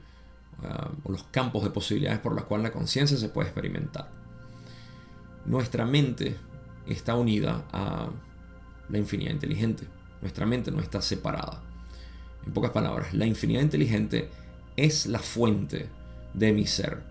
[0.63, 4.12] uh, o los campos de posibilidades por las cuales la conciencia se puede experimentar.
[5.45, 6.38] Nuestra mente
[6.88, 8.10] está unida a
[8.89, 9.88] la infinidad inteligente.
[10.21, 11.62] Nuestra mente no está separada.
[12.45, 14.30] En pocas palabras, la infinidad inteligente
[14.75, 15.89] es la fuente
[16.34, 17.02] de mi ser.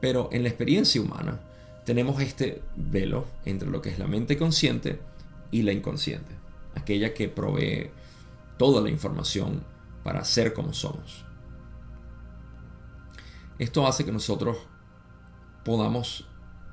[0.00, 1.40] Pero en la experiencia humana
[1.84, 5.00] tenemos este velo entre lo que es la mente consciente
[5.50, 6.34] y la inconsciente,
[6.74, 7.90] aquella que provee
[8.56, 9.62] toda la información
[10.02, 11.24] para ser como somos.
[13.58, 14.58] Esto hace que nosotros
[15.64, 16.26] podamos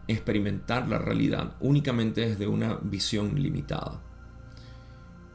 [0.09, 4.01] experimentar la realidad únicamente desde una visión limitada.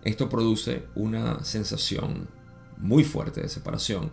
[0.02, 2.28] Esto produce una sensación
[2.76, 4.10] muy fuerte de separación,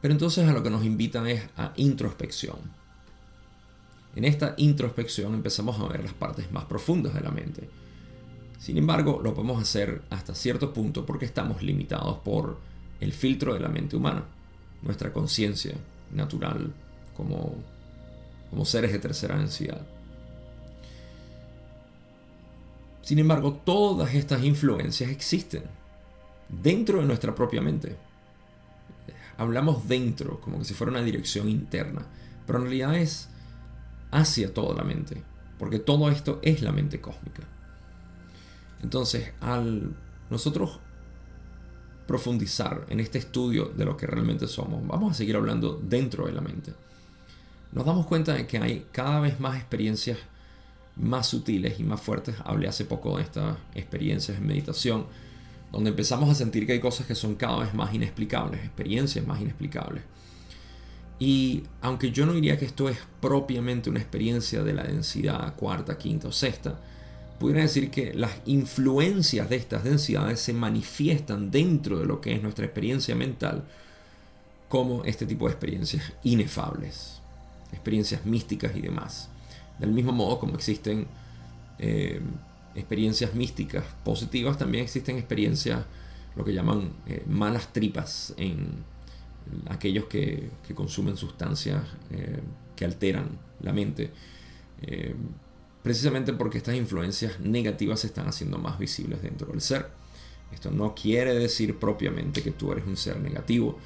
[0.00, 2.56] pero entonces a lo que nos invitan es a introspección.
[4.16, 7.68] En esta introspección empezamos a ver las partes más profundas de la mente.
[8.58, 12.58] Sin embargo, lo podemos hacer hasta cierto punto porque estamos limitados por
[13.00, 14.24] el filtro de la mente humana,
[14.82, 15.74] nuestra conciencia
[16.12, 16.72] natural
[17.16, 17.54] como
[18.50, 19.80] como seres de tercera densidad.
[23.02, 25.62] Sin embargo, todas estas influencias existen
[26.48, 27.96] dentro de nuestra propia mente.
[29.38, 32.02] Hablamos dentro, como que si fuera una dirección interna,
[32.46, 33.28] pero en realidad es
[34.10, 35.22] hacia toda la mente,
[35.58, 37.42] porque todo esto es la mente cósmica.
[38.82, 39.94] Entonces, al
[40.28, 40.80] nosotros
[42.06, 46.32] profundizar en este estudio de lo que realmente somos, vamos a seguir hablando dentro de
[46.32, 46.72] la mente
[47.72, 50.18] nos damos cuenta de que hay cada vez más experiencias
[50.96, 52.36] más sutiles y más fuertes.
[52.44, 55.06] Hablé hace poco de estas experiencias en meditación,
[55.72, 59.40] donde empezamos a sentir que hay cosas que son cada vez más inexplicables, experiencias más
[59.40, 60.02] inexplicables.
[61.18, 65.98] Y aunque yo no diría que esto es propiamente una experiencia de la densidad cuarta,
[65.98, 66.80] quinta o sexta,
[67.38, 72.42] pudiera decir que las influencias de estas densidades se manifiestan dentro de lo que es
[72.42, 73.64] nuestra experiencia mental
[74.68, 77.19] como este tipo de experiencias inefables
[77.72, 79.28] experiencias místicas y demás.
[79.78, 81.06] Del mismo modo como existen
[81.78, 82.20] eh,
[82.74, 85.84] experiencias místicas positivas, también existen experiencias,
[86.36, 88.84] lo que llaman eh, malas tripas en
[89.68, 92.40] aquellos que, consumen sustancias eh,
[92.76, 94.10] que alteran la mente.
[95.82, 99.88] precisamente porque estas influencias negativas se están haciendo más visibles dentro del ser.
[100.52, 103.78] Esto no quiere decir propiamente que tú eres un ser negativo,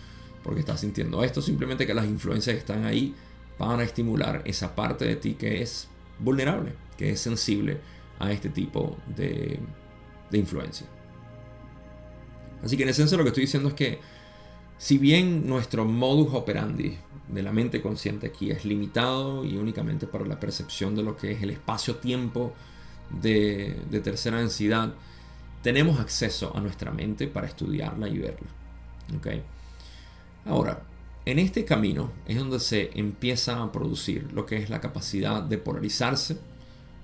[0.42, 3.14] porque estás sintiendo esto, simplemente que las influencias están ahí
[3.58, 5.88] para estimular esa parte de ti que es
[6.18, 7.80] vulnerable, que es sensible
[8.18, 9.58] a este tipo de,
[10.30, 10.86] de influencia.
[12.62, 14.00] Así que en esencia lo que estoy diciendo es que
[14.78, 16.96] si bien nuestro modus operandi
[17.28, 21.32] de la mente consciente aquí es limitado y únicamente para la percepción de lo que
[21.32, 22.52] es el espacio-tiempo
[23.10, 24.94] de, tercera densidad,
[25.62, 28.48] tenemos acceso a nuestra mente para estudiarla y verla.
[29.16, 29.42] ¿Okay?
[30.46, 30.82] Ahora,
[31.26, 35.58] en este camino es donde se empieza a producir lo que es la capacidad de
[35.58, 36.38] polarizarse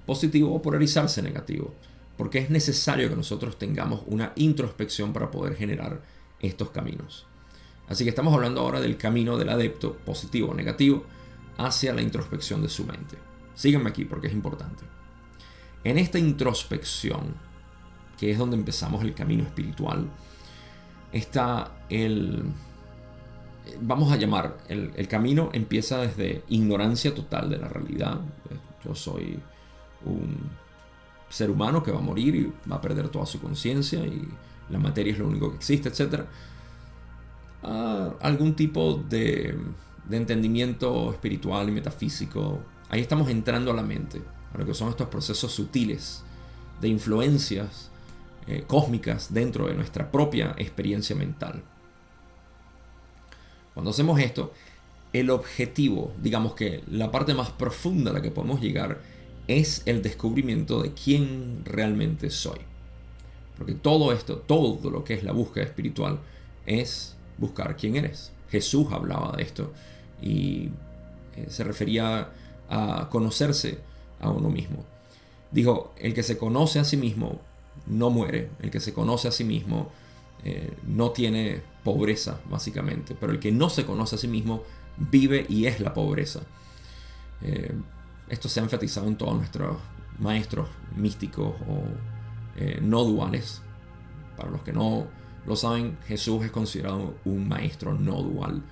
[0.04, 1.72] positivo o polarizarse negativo,
[2.16, 6.02] porque es necesario que nosotros tengamos una introspección para poder generar
[6.40, 7.26] estos caminos.
[7.88, 11.04] Así que estamos hablando ahora del camino del adepto positivo o negativo
[11.56, 13.16] hacia la introspección de su mente.
[13.54, 14.84] Síganme aquí porque es importante.
[15.82, 17.34] En esta introspección,
[18.18, 20.08] que es donde empezamos el camino espiritual,
[21.12, 22.44] está el,
[23.80, 28.20] vamos a llamar, el, camino empieza desde ignorancia total de la realidad.
[28.84, 29.38] Yo soy
[30.04, 30.36] un
[31.28, 34.28] ser humano que va a morir y va a perder toda su conciencia y
[34.68, 36.24] la materia es lo único que existe, etc
[37.62, 39.58] algún tipo de,
[40.10, 42.60] entendimiento espiritual y metafísico.
[42.88, 44.20] Ahí estamos entrando a la mente,
[44.52, 46.22] a lo que son estos procesos sutiles
[46.80, 47.90] de influencias
[48.46, 51.62] eh, cósmicas dentro de nuestra propia experiencia mental.
[53.74, 54.52] Cuando hacemos esto,
[55.12, 59.00] el objetivo, digamos que la parte más profunda a la que podemos llegar,
[59.48, 62.60] es el descubrimiento de quién realmente soy.
[63.56, 66.20] Porque todo esto, todo lo que es la búsqueda espiritual,
[66.66, 68.32] es buscar quién eres.
[68.50, 69.72] Jesús hablaba de esto
[70.22, 70.70] y
[71.36, 72.30] eh, se refería
[72.68, 73.78] a conocerse
[74.20, 74.84] a uno mismo.
[75.50, 77.40] Dijo, el que se conoce a sí mismo
[77.86, 79.90] no muere, el que se conoce a sí mismo
[80.44, 84.62] eh, no tiene pobreza, básicamente, pero el que no se conoce a sí mismo
[84.96, 86.40] vive y es la pobreza.
[87.42, 87.72] Eh,
[88.28, 89.76] esto se ha enfatizado en todos nuestros
[90.18, 91.82] maestros místicos o
[92.82, 93.62] no duales.
[94.36, 95.06] Para los que no
[95.46, 98.62] lo saben, Jesús es considerado un maestro no dual,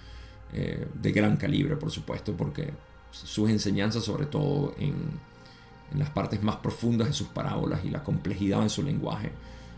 [0.53, 2.73] eh, de gran calibre, por supuesto, porque
[3.11, 5.29] sus enseñanzas, sobre todo en,
[5.97, 9.33] las partes más profundas de sus parábolas y la complejidad en su lenguaje,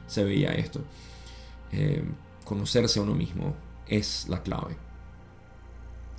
[0.08, 0.80] se veía esto.
[2.50, 3.54] Eh, conocerse a uno mismo
[3.86, 4.76] es la clave.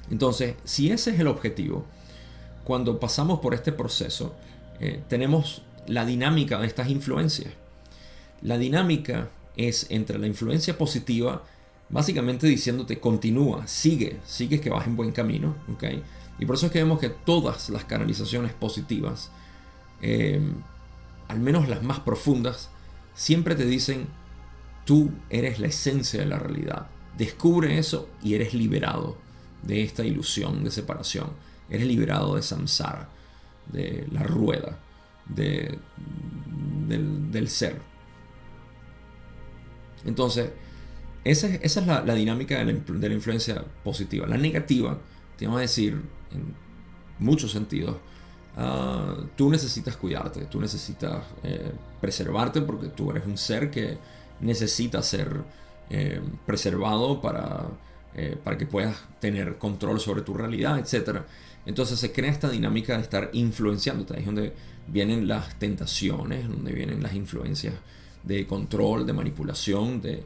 [0.09, 1.85] Entonces, si ese es el objetivo,
[2.63, 4.33] cuando pasamos por este proceso,
[4.79, 7.53] eh, tenemos la dinámica de estas influencias.
[8.41, 11.43] La dinámica es entre la influencia positiva,
[11.89, 15.83] básicamente diciéndote continúa, sigue, sigue que vas en buen camino, ¿ok?
[16.39, 19.31] Y por eso es que vemos que todas las canalizaciones positivas,
[20.01, 20.55] em,
[21.27, 22.69] al menos las más profundas,
[23.13, 24.07] siempre te dicen,
[24.91, 26.87] tú eres la esencia de la realidad.
[27.17, 29.17] Descubre eso y eres liberado
[29.63, 31.29] de esta ilusión de separación.
[31.69, 33.07] Eres liberado de samsara,
[33.71, 34.79] de la rueda,
[35.29, 35.79] de,
[36.89, 37.79] del, ser.
[40.03, 40.51] Entonces,
[41.23, 44.27] esa, es la, dinámica de la, influencia positiva.
[44.27, 44.99] La negativa,
[45.37, 46.01] te vamos a decir,
[46.33, 46.53] en
[47.17, 47.95] muchos sentidos,
[48.57, 53.97] ah, tú necesitas cuidarte, tú necesitas eh, preservarte porque tú eres un ser que
[54.41, 55.43] necesita ser
[55.89, 57.67] eh, preservado para,
[58.15, 61.19] eh, para que puedas tener control sobre tu realidad, etc.
[61.65, 64.53] Entonces se crea esta dinámica de estar influenciándote, es donde
[64.87, 67.73] vienen las tentaciones, donde vienen las influencias
[68.23, 70.23] de control, de manipulación, de...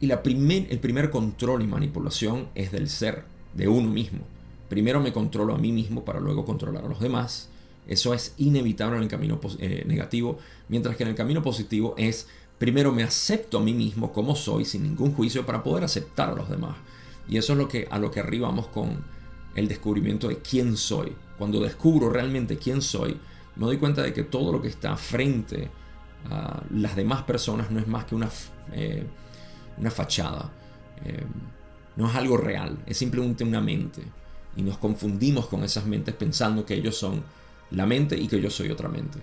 [0.00, 4.20] Y la primer, el primer control y manipulación es del ser, de uno mismo.
[4.68, 7.48] Primero me controlo a mí mismo para luego controlar a los demás.
[7.86, 12.28] Eso es inevitable en el camino eh, negativo, mientras que en el camino positivo es
[12.60, 16.34] primero me acepto a mí mismo como soy sin ningún juicio para poder aceptar a
[16.34, 16.76] los demás.
[17.26, 19.02] Y eso es lo que, a lo que arribamos con
[19.54, 21.16] el descubrimiento de quién soy.
[21.38, 23.18] Cuando descubro realmente quién soy,
[23.56, 25.70] me doy cuenta de que todo lo que está frente
[26.74, 28.28] las demás personas no es más que una,
[28.74, 29.06] eh,
[29.78, 30.50] una fachada.
[31.02, 31.24] Eh,
[31.96, 34.02] no es algo real, es simplemente una mente.
[34.54, 37.22] Y nos confundimos con esas mentes pensando que ellos son
[37.70, 39.18] la mente y que yo soy otra mente.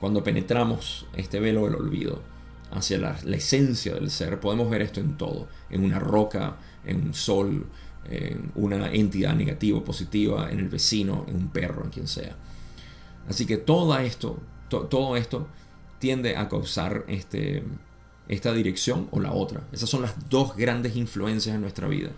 [0.00, 2.31] Cuando penetramos este velo del olvido
[2.72, 7.14] hacia la, esencia del ser, podemos ver esto en todo, en una roca, en un
[7.14, 7.66] sol,
[8.04, 12.36] en una entidad negativa o positiva, en el vecino, en un perro, en quien sea.
[13.28, 15.46] Así que todo esto, todo esto
[15.98, 17.62] tiende a causar este,
[18.28, 19.62] esta dirección o la otra.
[19.70, 22.10] Esas son las dos grandes influencias en nuestra vida.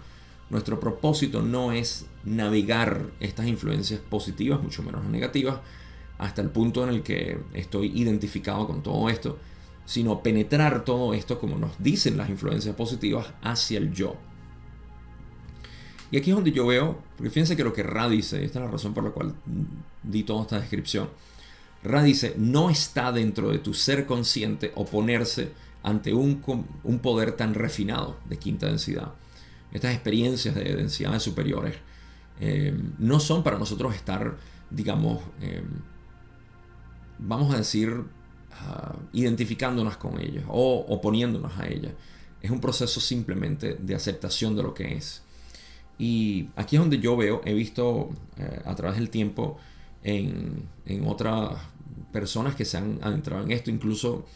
[0.50, 5.58] Nuestro propósito no es navegar estas influencias positivas, mucho menos negativas,
[6.16, 9.38] hasta el punto en el que estoy identificado con todo esto,
[9.84, 14.16] sino penetrar todo esto, como nos dicen las influencias positivas, hacia el yo.
[16.10, 18.64] Y aquí es donde yo veo, porque fíjense que lo que Ra dice, esta es
[18.64, 19.34] la razón por la cual
[20.02, 21.08] di toda esta descripción,
[21.82, 26.42] Ra dice, no está dentro de tu ser consciente oponerse ante un,
[26.82, 29.12] un poder tan refinado de quinta densidad.
[29.70, 31.76] Estas experiencias de densidades superiores
[32.40, 34.38] eh, no son para nosotros estar,
[34.70, 35.62] digamos, eh,
[37.18, 38.04] vamos a decir,
[38.60, 41.92] ah, identificándonos con ellas o oponiéndonos a ellas.
[42.40, 45.22] Es un proceso simplemente de aceptación de lo que es.
[45.98, 49.58] Y aquí es donde yo veo, he visto eh, a través del tiempo
[50.02, 51.56] en, en, otras
[52.12, 54.26] personas que se han adentrado en esto, incluso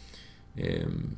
[0.55, 1.15] em,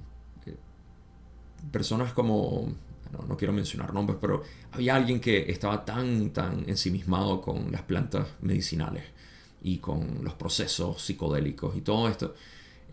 [1.71, 2.73] personas como,
[3.11, 7.83] no, no, quiero mencionar nombres, pero había alguien que estaba tan, tan ensimismado con las
[7.83, 9.03] plantas medicinales
[9.61, 12.33] y con los procesos psicodélicos y todo esto,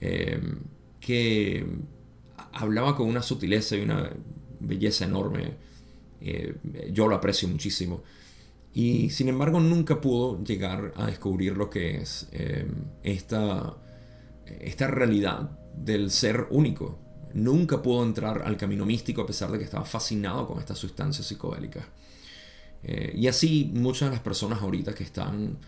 [0.01, 0.61] em,
[1.01, 1.67] que
[2.53, 4.11] hablaba con una sutileza y una
[4.61, 5.69] belleza enorme
[6.21, 6.57] eh,
[6.93, 8.03] yo lo aprecio muchísimo.
[8.75, 12.67] Y sin embargo nunca pudo llegar a descubrir lo que es eh,
[13.03, 13.77] esta,
[14.47, 16.99] esta realidad del ser único.
[17.35, 21.27] Nunca pudo entrar al camino místico a pesar de que estaba fascinado con estas sustancias
[21.27, 21.85] psicodélicas.
[22.83, 25.59] Eh, y así muchas de las personas ahorita que están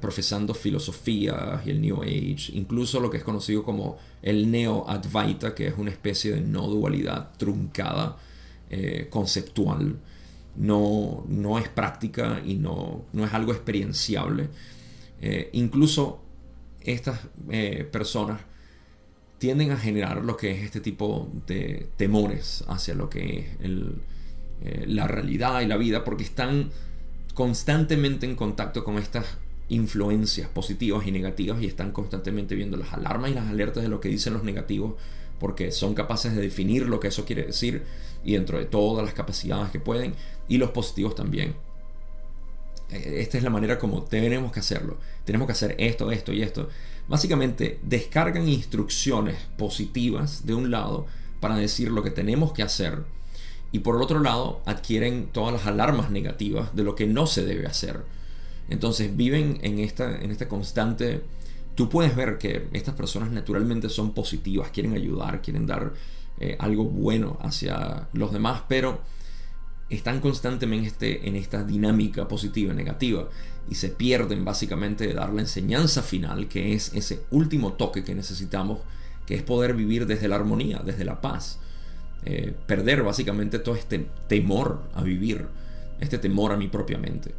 [0.00, 5.52] profesando filosofía y el New Age, incluso lo que es conocido como el Neo Advaita,
[5.52, 8.16] que es una especie de no dualidad truncada,
[8.76, 10.00] eh, conceptual,
[10.56, 14.48] no, no, es práctica y no, no es algo experienciable.
[15.20, 16.20] Eh, incluso
[16.80, 18.40] estas eh, personas
[19.38, 25.06] tienden a generar lo que es este tipo de temores hacia lo que es la
[25.06, 26.70] realidad y la vida, porque están
[27.34, 29.26] constantemente en contacto con estas
[29.68, 34.00] influencias positivas y negativas y están constantemente viendo las alarmas y las alertas de lo
[34.00, 34.94] que dicen los negativos
[35.38, 37.84] porque son capaces de definir lo que eso quiere decir
[38.24, 40.14] y dentro de todas las capacidades que pueden
[40.48, 41.54] y los positivos también.
[42.90, 44.98] Eh, esta es la manera como tenemos que hacerlo.
[45.24, 46.68] Tenemos que hacer esto, esto y esto.
[47.08, 51.06] Básicamente descargan instrucciones positivas de un lado
[51.40, 53.04] para decir lo que tenemos que hacer
[53.72, 57.44] y por el otro lado adquieren todas las alarmas negativas de lo que no se
[57.44, 58.04] debe hacer.
[58.68, 61.22] Entonces viven en esta, en esta constante
[61.74, 65.92] tú puedes ver que estas personas naturalmente son positivas, quieren ayudar, quieren dar
[66.40, 69.00] eh, algo bueno hacia los demás, pero
[69.90, 73.28] están constantemente este, en esta dinámica positiva y negativa
[73.68, 78.14] y se pierden básicamente de dar la enseñanza final, que es ese último toque que
[78.14, 78.80] necesitamos,
[79.26, 81.58] que es poder vivir desde la armonía, desde la paz.
[82.26, 85.46] Eh, perder básicamente todo este temor a vivir,
[86.00, 87.34] este temor a mi propia mente.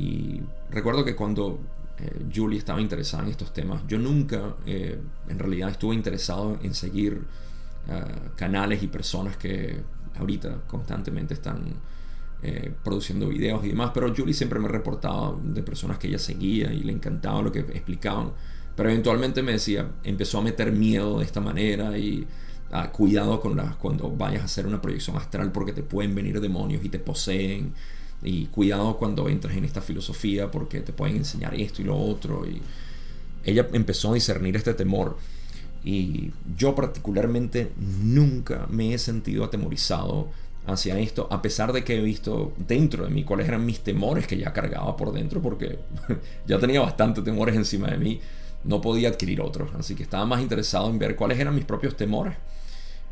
[0.00, 1.60] Y recuerdo que cuando
[2.02, 3.82] eh, Julie estaba interesada en estos temas.
[3.86, 7.22] Yo nunca, eh, en realidad, estuve interesado en seguir
[7.88, 8.04] eh,
[8.36, 9.80] canales y personas que
[10.18, 11.90] ahorita constantemente están
[12.82, 16.82] produciendo videos y demás, pero Julie siempre me reportaba de personas que ella seguía y
[16.82, 18.32] le encantaba lo que explicaban.
[18.74, 22.26] Pero eventualmente me decía, empezó a meter miedo de esta manera y
[22.72, 26.40] ah, cuidado con las, cuando vayas a hacer una proyección astral porque te pueden venir
[26.40, 27.74] demonios y te poseen
[28.22, 32.46] y cuidado cuando entras en esta filosofía porque te pueden enseñar esto y lo otro.
[32.46, 32.60] Y
[33.44, 35.16] ella empezó a discernir este temor.
[35.82, 40.28] Y yo particularmente nunca me he sentido atemorizado
[40.66, 44.26] hacia esto, a pesar de que he visto dentro de mí cuáles eran mis temores
[44.26, 45.78] que ya cargaba por dentro, porque
[46.46, 48.20] ya tenía bastantes temores encima de mí,
[48.64, 51.96] no podía adquirir otros, así que estaba más interesado en ver cuáles eran mis propios
[51.96, 52.36] temores.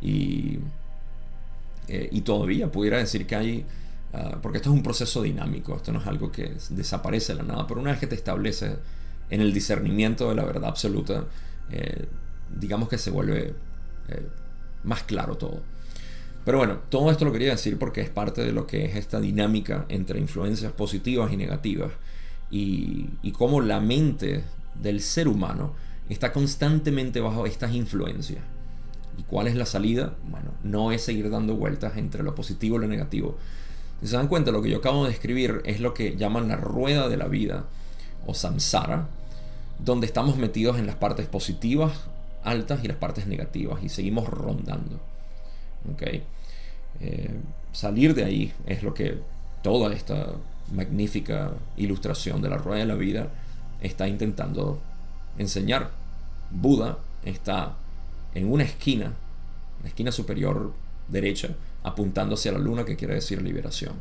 [0.03, 0.59] Y,
[1.88, 3.66] eh, y todavía pudiera decir que hay
[4.12, 7.44] Ah, porque esto es un proceso dinámico, esto no es algo que desaparece de la
[7.44, 8.77] nada, pero una vez que te estableces
[9.29, 11.25] en el discernimiento de la verdad absoluta,
[11.71, 12.07] eh,
[12.59, 13.55] digamos que se vuelve
[14.09, 14.29] eh,
[14.85, 15.61] más claro todo.
[16.44, 19.21] Pero bueno, todo esto lo quería decir porque es parte de lo que es esta
[19.21, 21.92] dinámica entre influencias positivas y negativas
[22.51, 24.44] y, y cómo la mente
[24.81, 25.75] del ser humano
[26.09, 28.42] está constantemente bajo estas influencias.
[29.18, 30.14] ¿Y cuál es la salida?
[30.31, 33.37] Bueno, no es seguir dando vueltas entre lo positivo y lo negativo,
[34.00, 36.56] si se dan cuenta, lo que yo acabo de describir es lo que llaman la
[36.56, 37.64] rueda de la vida
[38.27, 39.08] o samsara,
[39.79, 41.92] donde estamos metidos en las partes positivas
[42.44, 45.00] altas y las partes negativas y seguimos rondando.
[45.94, 46.23] ¿Okay?
[47.00, 47.31] Eh,
[47.73, 49.18] salir de ahí es lo que
[49.62, 50.33] toda esta
[50.73, 53.29] magnífica ilustración de la rueda de la vida
[53.81, 54.81] está intentando
[55.38, 55.90] enseñar.
[56.50, 57.77] Buda está
[58.35, 59.12] en una esquina,
[59.83, 60.73] la esquina superior
[61.08, 61.50] derecha,
[61.88, 63.94] apuntando hacia la luna, que quiere decir liberación.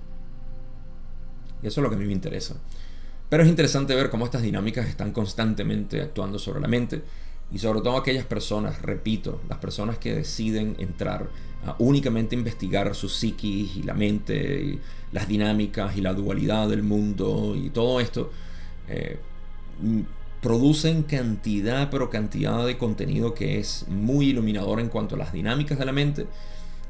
[1.61, 2.55] Y eso es lo que a mí me interesa.
[3.29, 7.01] Pero es interesante ver cómo estas dinámicas están constantemente actuando sobre la mente.
[7.51, 11.29] Y sobre todo aquellas personas, repito, las personas que deciden entrar
[11.65, 14.79] a únicamente investigar su psiquis y la mente,
[15.11, 18.31] las dinámicas y la dualidad del mundo y todo esto,
[18.87, 19.17] eh,
[20.41, 25.79] producen cantidad, pero cantidad de contenido que es muy iluminador en cuanto a las dinámicas
[25.79, 26.27] de la mente,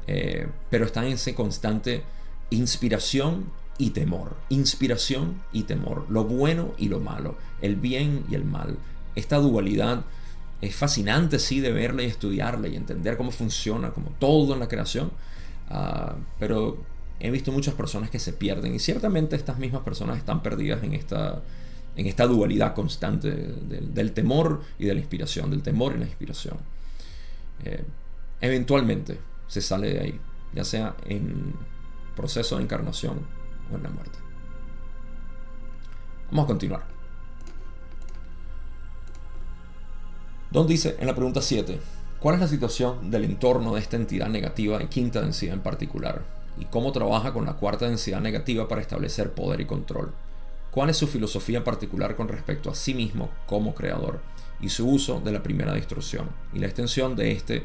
[0.08, 2.02] eh, pero están en ese constante
[2.48, 8.44] inspiración y temor, inspiración y temor, lo bueno y lo malo, el bien y el
[8.44, 8.78] mal.
[9.14, 10.06] Esta dualidad
[10.62, 14.68] es fascinante, sí, de verla y estudiarla y entender cómo funciona, como todo en la
[14.68, 15.10] creación,
[15.68, 16.78] ah, pero
[17.20, 20.94] he visto muchas personas que se pierden y ciertamente estas mismas personas están perdidas en
[20.94, 21.42] esta,
[21.96, 26.56] en esta dualidad constante del, temor y de la inspiración, del temor y la inspiración.
[27.64, 27.84] Eh,
[28.40, 30.20] eventualmente se sale de ahí,
[30.54, 31.54] ya sea en
[32.14, 33.26] proceso de encarnación
[33.72, 34.18] o en la muerte.
[36.30, 36.98] Vamos a continuar.
[40.50, 41.78] Don dice en la pregunta 7,
[42.20, 46.24] ¿cuál es la situación del entorno de esta entidad negativa y quinta densidad en particular?
[46.58, 50.12] ¿Y cómo trabaja con la cuarta densidad negativa para establecer poder y control?
[50.70, 54.20] ¿Cuál es su filosofía particular con respecto a sí mismo como creador?
[54.60, 57.64] Y su uso de la primera distorsión y la extensión de este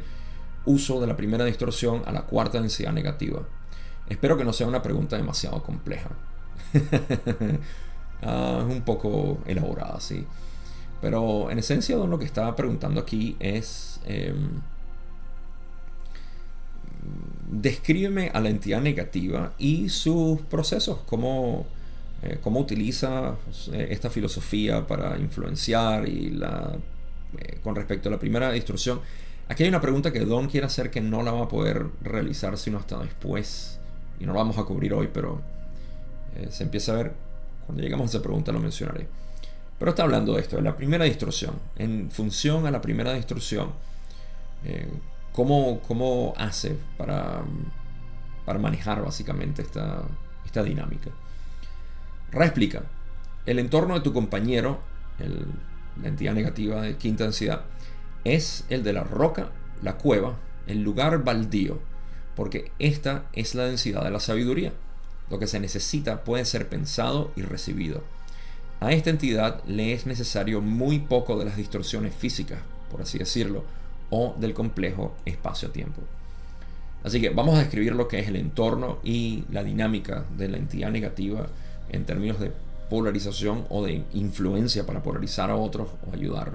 [0.66, 3.42] uso de la primera distorsión a la cuarta densidad negativa.
[4.08, 6.10] Espero que no sea una pregunta demasiado compleja.
[8.22, 10.26] Es un poco elaborada, sí.
[11.02, 14.00] Pero en esencia, Don lo que estaba preguntando aquí es...
[14.06, 14.62] Em,
[17.52, 21.68] descríbeme a la entidad negativa y sus procesos, cómo,
[22.24, 23.36] eh, cómo utiliza
[23.72, 26.76] eh, esta filosofía para influenciar y la,
[27.38, 29.02] eh, con respecto a la primera instrucción.
[29.54, 32.58] Aquí hay una pregunta que Don quiere hacer que no la va a poder realizar
[32.58, 33.80] sino hasta después
[34.20, 35.44] y no la vamos a cubrir hoy, pero
[36.50, 37.14] se empieza a ver,
[37.68, 39.08] cuando lleguemos a esa pregunta lo mencionaré.
[39.78, 41.54] Pero está hablando de esto, de la primera distorsión.
[41.76, 43.74] En función a la primera distorsión,
[44.66, 44.88] eh,
[45.34, 47.44] ¿cómo, hace para,
[48.46, 50.02] para manejar básicamente esta,
[50.44, 51.12] esta dinámica?
[52.32, 52.82] Reexplica.
[53.46, 54.80] El entorno de tu compañero,
[56.02, 57.66] la entidad negativa de quinta densidad,
[58.24, 59.50] es el de la roca,
[59.82, 61.80] la cueva, el lugar baldío,
[62.36, 64.74] porque esta es la densidad de la sabiduría.
[65.30, 68.04] Lo que se necesita puede ser pensado y recibido.
[68.80, 72.60] A esta entidad le es necesario muy poco de las distorsiones físicas,
[72.92, 73.64] por así decirlo,
[74.10, 76.02] o del complejo espacio-tiempo.
[77.04, 80.58] Así que vamos a describir lo que es el entorno y la dinámica de la
[80.58, 81.48] entidad negativa
[81.90, 82.52] en términos de
[82.90, 86.54] polarización o de influencia para polarizar a otros o ayudar,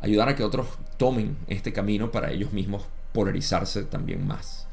[0.00, 4.66] ayudar a que otros tomen este camino para ellos mismos polarizarse también más.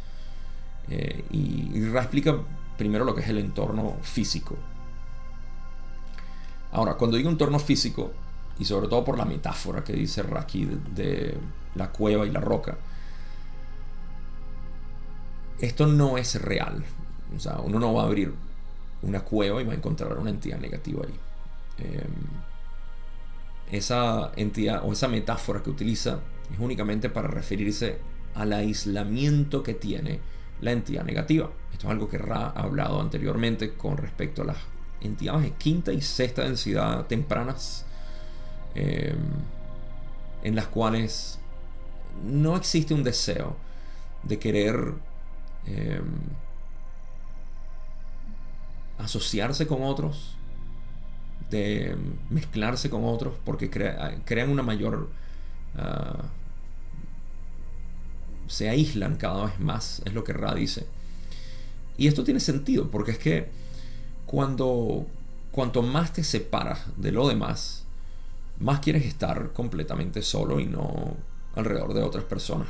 [0.89, 2.37] Eh, y, y explica
[2.77, 4.55] primero lo que es el entorno físico.
[6.71, 8.11] Ahora, cuando digo entorno físico,
[8.59, 11.37] y sobre todo por la metáfora que dice Raki de,
[11.75, 12.77] la cueva y la roca,
[15.59, 16.83] esto no es real.
[17.35, 18.33] O sea, uno no va a abrir
[19.01, 21.19] una cueva y va a encontrar una entidad negativa ahí.
[21.79, 22.44] Em,
[23.71, 26.19] esa entidad o esa metáfora que utiliza
[26.51, 27.99] es únicamente para referirse
[28.35, 30.19] al aislamiento que tiene
[30.61, 31.49] la entidad negativa.
[31.71, 34.57] Esto es algo que Ra ha hablado anteriormente con respecto a las
[35.01, 37.85] entidades de quinta y sexta densidad tempranas,
[38.75, 39.17] em,
[40.43, 41.39] en las cuales
[42.23, 43.55] no existe un deseo
[44.23, 44.93] de querer
[45.67, 46.03] em,
[48.99, 50.37] asociarse con otros,
[51.49, 51.95] de
[52.29, 55.09] mezclarse con otros, porque crean una mayor...
[55.77, 56.23] Ah,
[58.47, 60.85] se aíslan cada vez más, es lo que Ra dice.
[61.97, 63.49] Y esto tiene sentido, porque es que
[64.25, 65.07] cuando
[65.51, 67.85] cuanto más te separas de lo demás,
[68.59, 71.15] más quieres estar completamente solo y no
[71.55, 72.67] alrededor de otras personas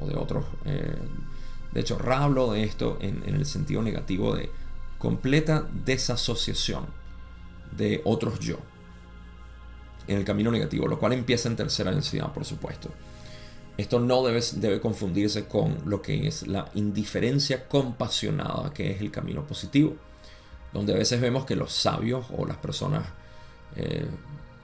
[0.00, 0.44] o de otros.
[0.64, 0.96] Eh,
[1.72, 4.48] de hecho, Ra habló de esto en, el sentido negativo de
[4.98, 6.86] completa desasociación
[7.76, 8.58] de otros yo
[10.06, 12.90] en el camino negativo, lo cual empieza en tercera densidad, por supuesto.
[13.76, 19.10] Esto no debe, debe, confundirse con lo que es la indiferencia compasionada, que es el
[19.10, 19.96] camino positivo
[20.74, 23.04] donde a veces vemos que los sabios o las personas,
[23.76, 24.04] eh,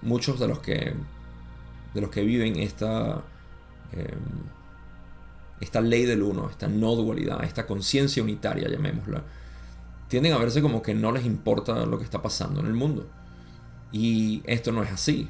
[0.03, 0.93] muchos de los que,
[1.95, 3.23] de los que viven esta,
[3.93, 4.17] eh,
[5.61, 9.23] esta ley del uno, esta no dualidad, esta conciencia unitaria, llamémosla,
[10.11, 13.09] tienden a verse como que no les importa lo que está pasando en el mundo.
[13.93, 15.29] Y esto no es así.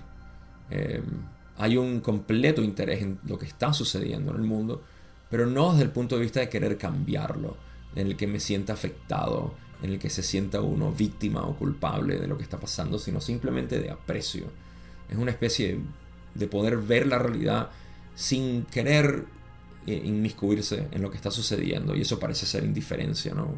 [0.70, 1.02] Eh,
[1.58, 4.82] hay un completo interés en lo que está sucediendo en el mundo,
[5.28, 7.58] pero no desde el punto de vista de querer cambiarlo,
[7.94, 9.52] en el que me sienta afectado,
[9.82, 13.20] en el que se sienta uno víctima o culpable de lo que está pasando, sino
[13.20, 14.46] simplemente de aprecio.
[15.10, 15.78] Es una especie
[16.34, 17.68] de poder ver la realidad
[18.14, 19.26] sin querer
[19.86, 21.94] eh, inmiscuirse en lo que está sucediendo.
[21.94, 23.54] Y eso parece ser indiferencia, ¿no?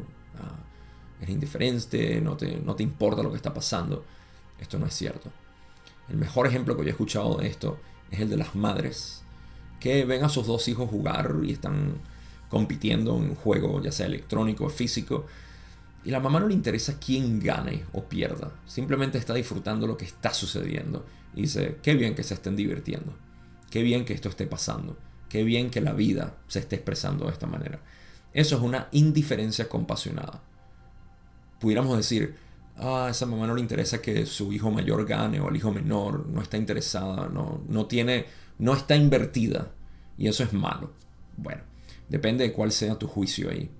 [1.23, 4.05] Eres indiferente, no te, no te importa lo que está pasando.
[4.59, 5.31] Esto no es cierto.
[6.09, 7.79] El mejor ejemplo que yo he escuchado de esto
[8.11, 9.23] es el de las madres
[9.79, 11.95] que ven a sus dos hijos jugar y están
[12.49, 15.25] compitiendo en un juego, ya sea electrónico o físico,
[16.05, 20.05] y la mamá no le interesa quién gane o pierda, simplemente está disfrutando lo que
[20.05, 21.05] está sucediendo.
[21.35, 23.13] Y dice, qué bien que se estén divirtiendo,
[23.71, 24.97] qué bien que esto esté pasando,
[25.29, 27.79] qué bien que la vida se esté expresando de esta manera.
[28.33, 30.41] Eso es una indiferencia compasionada.
[31.63, 32.35] Pudiéramos decir,
[32.75, 36.27] ah, esa mamá no le interesa que su hijo mayor gane o el hijo menor,
[36.27, 38.25] no está interesada, no, no tiene,
[38.59, 39.71] no está invertida.
[40.17, 40.91] Y eso es malo.
[41.37, 41.61] Bueno,
[42.09, 43.71] depende de cuál sea tu juicio ahí.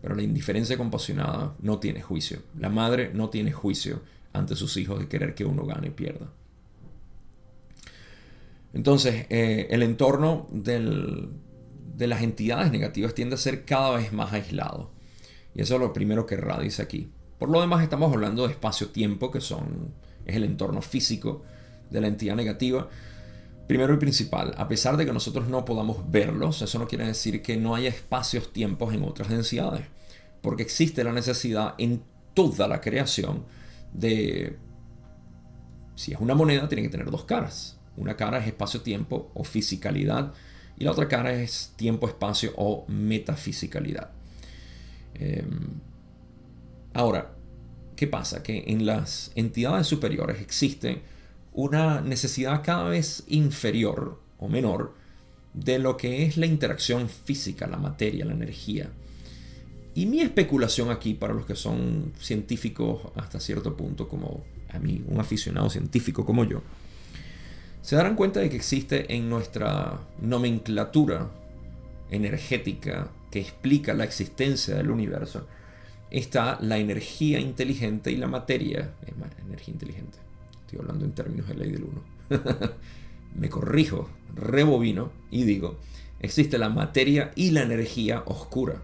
[0.00, 2.38] Pero la indiferencia compasionada no tiene juicio.
[2.58, 4.00] La madre no tiene juicio
[4.32, 6.32] ante sus hijos de querer que uno gane y pierda.
[8.72, 14.90] Entonces, eh, el entorno de las entidades negativas tiende a ser cada vez más aislado.
[15.54, 17.10] Y eso es lo primero que Ra dice aquí.
[17.38, 19.92] Por lo demás, estamos hablando de espacio-tiempo, que son,
[20.24, 21.42] es el entorno físico
[21.90, 22.88] de la entidad negativa.
[23.66, 27.42] Primero y principal, a pesar de que nosotros no podamos verlos, eso no quiere decir
[27.42, 29.84] que no haya espacios-tiempos en otras densidades,
[30.40, 33.44] porque existe la necesidad en toda la creación
[33.92, 34.56] de,
[35.96, 37.78] si es una moneda, tiene que tener dos caras.
[37.96, 40.32] Una cara es espacio-tiempo o fisicalidad,
[40.78, 44.10] y la otra cara es tiempo-espacio o metafisicalidad.
[45.14, 45.80] Em,
[46.96, 47.32] ahora,
[47.94, 48.42] ¿qué pasa?
[48.42, 51.02] Que en las entidades superiores existe
[51.52, 54.94] una necesidad cada vez inferior o menor
[55.54, 58.90] de lo que es la interacción física, la materia, la energía.
[59.94, 65.02] Y mi especulación aquí, para los que son científicos hasta cierto punto, como a mí,
[65.08, 66.62] un aficionado científico como yo,
[67.80, 71.30] se darán cuenta de que existe en nuestra nomenclatura
[72.10, 75.46] energética que explica la existencia del universo,
[76.18, 78.94] está la energía inteligente y la materia,
[79.46, 80.18] energía inteligente,
[80.62, 82.02] Estoy hablando en términos de ley del 1.
[83.36, 85.76] Me corrijo, rebobino y digo,
[86.20, 88.82] existe la materia y la energía oscura.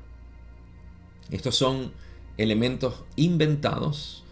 [1.30, 1.92] Estos son
[2.36, 4.22] elementos inventados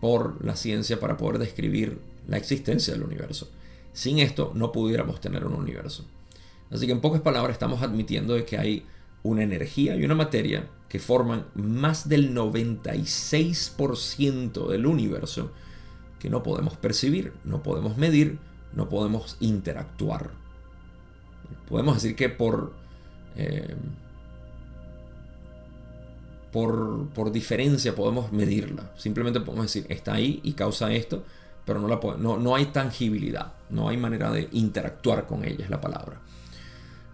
[0.00, 3.50] por la ciencia para poder describir la existencia del universo.
[3.92, 6.06] Sin esto no pudiéramos tener un universo.
[6.70, 8.86] Así que en pocas palabras estamos admitiendo de que hay
[9.22, 15.52] una energía y una materia que forman más del 96% del universo
[16.18, 18.38] que no podemos percibir, no podemos medir,
[18.74, 20.30] no podemos interactuar.
[21.68, 22.72] Podemos decir que por,
[23.36, 23.76] eh,
[26.50, 28.90] por, por, diferencia podemos medirla.
[28.96, 31.22] Simplemente podemos decir, está ahí y causa esto,
[31.64, 35.70] pero no, la no, no hay tangibilidad, no hay manera de interactuar con ella, es
[35.70, 36.20] la palabra.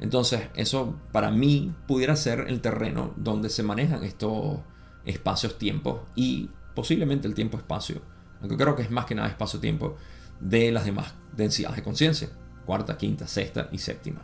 [0.01, 4.59] Entonces, eso para mí pudiera ser el terreno donde se manejan estos
[5.05, 8.03] espacios-tiempos y posiblemente el tiempo-espacio
[8.45, 9.97] aunque creo que es más que nada espacio-tiempo
[10.39, 12.29] de las demás densidades de conciencia,
[12.67, 14.21] cuarta, quinta, sexta y séptima,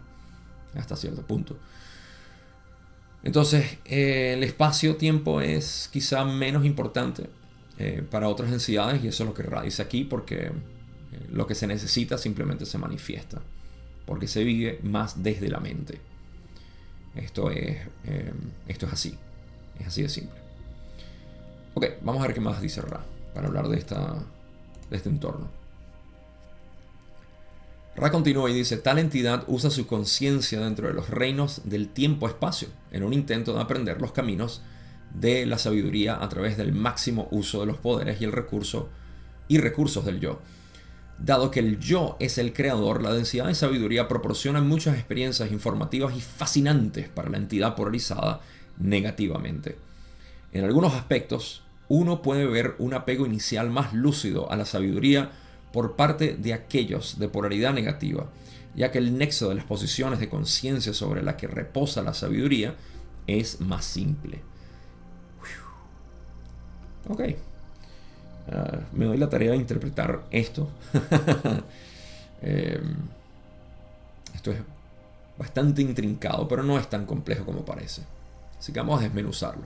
[0.74, 1.56] hasta cierto punto.
[3.22, 7.30] Entonces, eh, el espacio-tiempo es quizá menos importante
[7.78, 10.52] eh, para otras densidades y eso es lo que radica aquí porque eh,
[11.32, 13.40] lo que se necesita simplemente se manifiesta,
[14.10, 16.00] porque se vive más desde la mente.
[17.14, 17.78] Esto es,
[18.66, 19.16] esto es así,
[19.78, 20.36] es así de simple.
[21.74, 24.16] Ok, vamos a ver qué más dice Ra para hablar de, esta,
[24.90, 25.48] de este entorno.
[27.94, 32.66] Ra continúa y dice, tal entidad usa su conciencia dentro de los reinos del tiempo-espacio,
[32.90, 34.60] en un intento de aprender los caminos
[35.14, 38.88] de la sabiduría a través del máximo uso de los poderes y el recurso
[39.46, 40.40] y recursos del yo.
[41.22, 46.16] Dado que el yo es el creador, la densidad de sabiduría proporciona muchas experiencias informativas
[46.16, 48.40] y fascinantes para la entidad polarizada
[48.78, 49.76] negativamente.
[50.52, 55.30] En algunos aspectos, uno puede ver un apego inicial más lúcido a la sabiduría
[55.74, 58.30] por parte de aquellos de polaridad negativa,
[58.74, 62.76] ya que el nexo de las posiciones de conciencia sobre la que reposa la sabiduría
[63.26, 64.40] es más simple.
[67.08, 67.22] Ok.
[68.50, 70.68] Ah, me doy la tarea de interpretar esto.
[72.42, 72.96] Em,
[74.34, 74.56] esto es
[75.36, 78.02] bastante intrincado, pero no es tan complejo como parece.
[78.58, 79.64] Así que vamos a desmenuzarlo.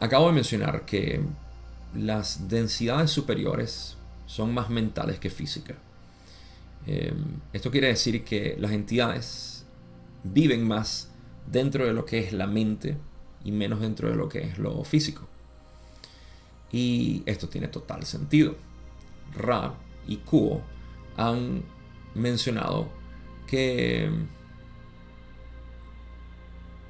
[0.00, 1.20] Acabo de mencionar que
[1.94, 5.76] las densidades superiores son más mentales que físicas.
[6.86, 9.66] Em, esto quiere decir que las entidades
[10.24, 11.10] viven más
[11.46, 12.96] dentro de lo que es la mente
[13.46, 15.22] y menos dentro de lo que es lo físico.
[16.72, 18.56] Y esto tiene total sentido.
[19.36, 19.72] Ra
[20.08, 20.62] y Kuo
[21.16, 21.62] han
[22.14, 22.88] mencionado
[23.46, 24.10] que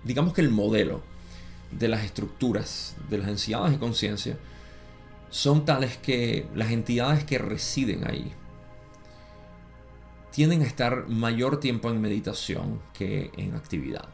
[0.02, 1.02] digamos que el modelo
[1.70, 4.38] de las estructuras de las entidades de conciencia
[5.28, 8.32] son tales que las entidades que residen ahí
[10.30, 14.08] tienden a estar mayor tiempo en meditación que en actividad.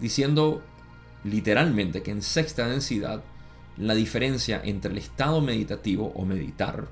[0.00, 0.62] Diciendo
[1.24, 3.22] literalmente que en sexta densidad
[3.76, 6.88] la diferencia entre el estado meditativo o meditar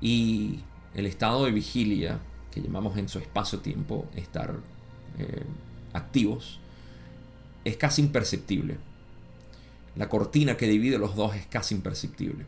[0.00, 0.60] y
[0.94, 2.18] el estado de vigilia,
[2.50, 4.54] que llamamos en su espacio-tiempo estar
[5.18, 5.44] eh,
[5.92, 6.60] activos,
[7.64, 8.76] es casi imperceptible.
[9.96, 12.46] La cortina que divide los dos es casi imperceptible.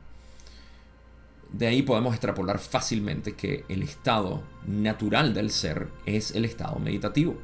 [1.53, 7.37] De ahí podemos extrapolar fácilmente que el estado natural del ser es el estado meditativo,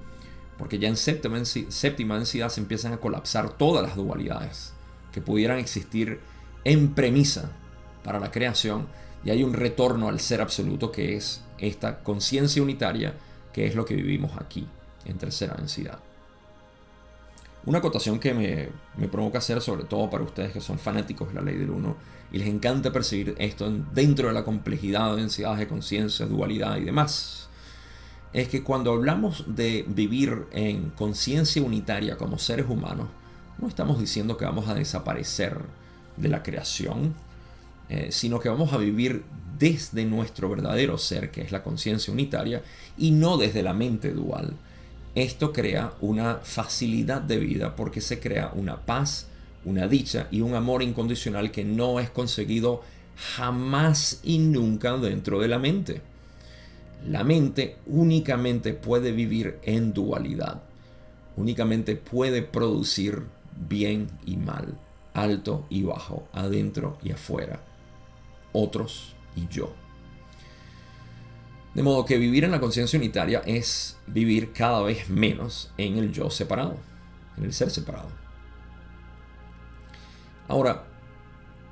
[0.58, 4.72] porque ya en séptima, séptima densidad se empiezan a colapsar todas las dualidades
[5.12, 6.20] que pudieran existir
[6.64, 7.50] en premisa
[8.04, 8.86] para la creación
[9.24, 13.14] y hay un retorno al ser absoluto que es esta conciencia unitaria
[13.52, 14.66] que es lo que vivimos aquí
[15.04, 15.98] en tercera densidad.
[17.64, 21.42] Una acotación que me, provoca hacer, sobre todo para ustedes que son fanáticos de la
[21.42, 21.96] ley del uno
[22.32, 27.48] y les encanta percibir esto dentro de la complejidad, densidades de conciencia, dualidad y demás,
[28.32, 33.08] es que cuando hablamos de vivir en conciencia unitaria como seres humanos,
[33.58, 35.58] no estamos diciendo que vamos a desaparecer
[36.16, 37.14] de la creación,
[37.88, 39.24] eh, sino que vamos a vivir
[39.58, 42.62] desde nuestro verdadero ser, que es la conciencia unitaria,
[42.96, 44.56] y no desde la mente dual
[45.14, 49.26] esto crea una facilidad de vida porque se crea una paz,
[49.64, 52.82] una dicha y un amor incondicional que no es conseguido
[53.36, 56.00] jamás y nunca dentro de la mente.
[57.06, 60.62] La mente únicamente puede vivir en dualidad,
[61.36, 63.24] únicamente puede producir
[63.68, 64.78] bien y mal,
[65.14, 67.60] alto y bajo, adentro y afuera,
[68.52, 69.74] otros y yo.
[71.74, 76.12] De modo que vivir en la conciencia unitaria es vivir cada vez menos en el
[76.12, 76.76] yo separado,
[77.36, 78.10] en el ser separado.
[80.48, 80.84] Ahora,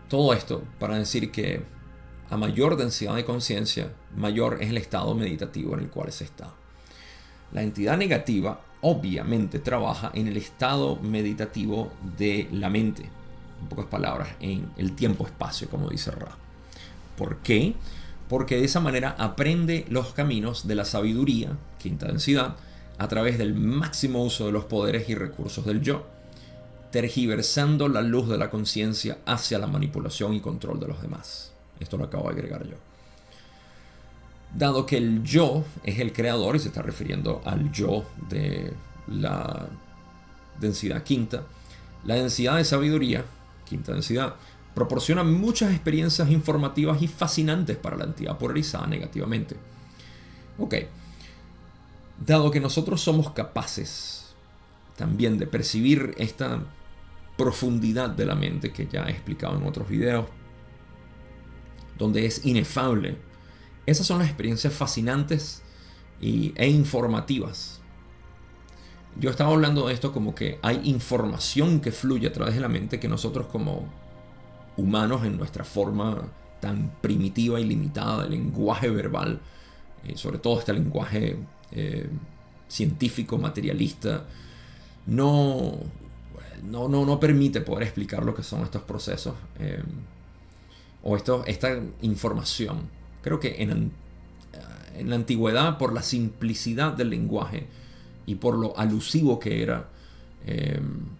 [0.09, 1.63] todo esto para decir que
[2.31, 6.53] a mayor densidad de conciencia, mayor es el estado meditativo en el cual se está.
[7.53, 13.03] La entidad negativa obviamente trabaja en el estado meditativo de la mente,
[13.61, 16.37] en pocas palabras, en el tiempo-espacio, como dice Ra.
[17.17, 17.75] ¿Por qué?
[18.31, 22.55] porque de esa manera aprende los caminos de la sabiduría, quinta densidad,
[22.97, 26.07] a través del máximo uso de los poderes y recursos del yo,
[26.93, 31.53] tergiversando la luz de la conciencia hacia la manipulación y control de los demás.
[31.81, 32.77] Esto lo acabo de agregar yo.
[34.55, 38.73] Dado que el yo es el creador y se está refiriendo al yo de
[39.07, 39.69] la
[40.59, 41.45] densidad quinta,
[42.05, 43.25] la densidad de sabiduría,
[43.65, 44.35] quinta densidad,
[44.75, 49.57] proporciona muchas experiencias informativas y fascinantes para la entidad polarizada negativamente.
[50.59, 50.75] Ok,
[52.25, 54.35] dado que nosotros somos capaces
[54.97, 56.61] también de percibir esta
[57.37, 60.27] profundidad de la mente que ya he explicado en otros videos,
[61.99, 63.17] donde es inefable,
[63.87, 65.63] esas son las experiencias fascinantes
[66.21, 67.81] y, e informativas.
[69.19, 72.69] Yo estaba hablando de esto como que hay información que fluye a través de la
[72.69, 73.89] mente que nosotros como
[74.77, 76.23] humanos en nuestra forma
[76.61, 79.41] tan primitiva y limitada de lenguaje verbal,
[80.05, 81.39] eh, sobre todo este lenguaje
[81.73, 82.09] eh,
[82.69, 84.25] científico, materialista,
[85.07, 85.79] no,
[86.63, 89.83] no, no, no, permite poder explicar lo que son estos procesos eh,
[91.03, 93.00] o esto, esta información.
[93.23, 93.93] Creo que en,
[95.05, 97.67] la antigüedad, por la simplicidad del lenguaje
[98.27, 99.89] y por lo alusivo que era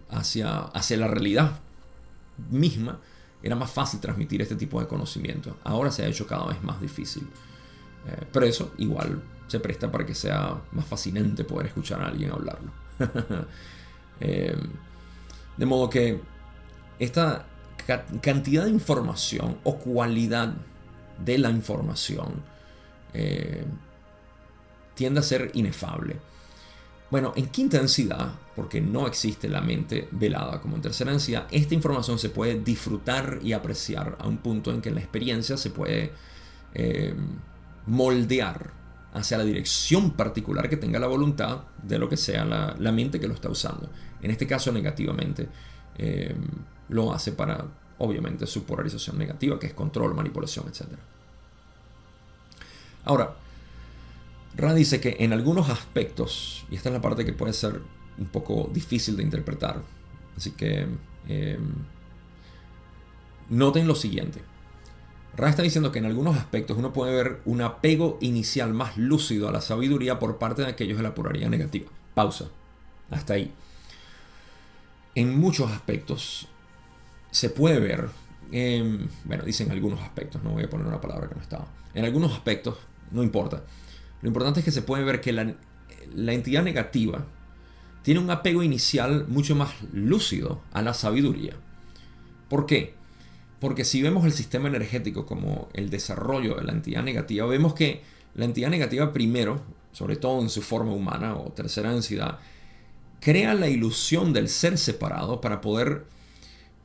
[0.09, 1.59] hacia, hacia la realidad
[2.49, 2.99] misma,
[3.43, 5.57] era más fácil transmitir este tipo de conocimiento.
[5.63, 7.27] Ahora se ha hecho cada vez más difícil.
[8.07, 12.31] Eh, pero eso igual se presta para que sea más fascinante poder escuchar a alguien
[12.31, 12.71] hablarlo.
[14.23, 14.55] Eh,
[15.57, 16.21] de modo que
[16.99, 17.47] esta
[18.21, 20.53] cantidad de información o cualidad
[21.23, 22.43] de la información
[23.13, 23.63] eh,
[24.95, 26.17] tiende a ser inefable.
[27.09, 31.73] Bueno, en quinta densidad, porque no existe la mente velada como en tercera densidad, esta
[31.73, 36.13] información se puede disfrutar y apreciar a un punto en que la experiencia se puede
[36.73, 37.13] eh,
[37.85, 38.71] moldear
[39.13, 43.27] hacia la dirección particular que tenga la voluntad de lo que sea la, mente que
[43.27, 43.89] lo está usando.
[44.21, 45.49] En este caso negativamente
[45.97, 46.33] eh,
[46.87, 47.65] lo hace para,
[47.97, 50.87] obviamente, su polarización negativa, que es control, manipulación, etc.
[53.03, 53.35] Ahora,
[54.55, 57.81] Ra dice que en algunos aspectos, y esta es la parte que puede ser
[58.17, 59.81] un poco difícil de interpretar,
[60.35, 60.87] así que
[61.27, 61.73] em,
[63.49, 64.41] noten lo siguiente.
[65.37, 69.47] Ra está diciendo que en algunos aspectos uno puede ver un apego inicial más lúcido
[69.47, 71.89] a la sabiduría por parte de aquellos de la polaridad negativa.
[72.13, 72.49] Pausa.
[73.09, 73.53] Hasta ahí.
[75.15, 76.47] En muchos aspectos
[77.31, 78.09] se puede ver,
[79.23, 81.67] bueno, dicen algunos aspectos, no voy a poner una palabra que no estaba.
[81.93, 82.77] En algunos aspectos,
[83.11, 83.63] no importa.
[84.21, 85.53] Lo importante es que se puede ver que la,
[86.33, 87.25] entidad negativa
[88.03, 91.53] tiene un apego inicial mucho más lúcido a la sabiduría.
[92.49, 92.93] ¿Por qué?
[93.59, 98.01] Porque si vemos el sistema energético como el desarrollo de la entidad negativa, vemos que
[98.33, 102.39] la entidad negativa primero, sobre todo en su forma humana o tercera densidad,
[103.19, 106.05] crea la ilusión del ser separado para poder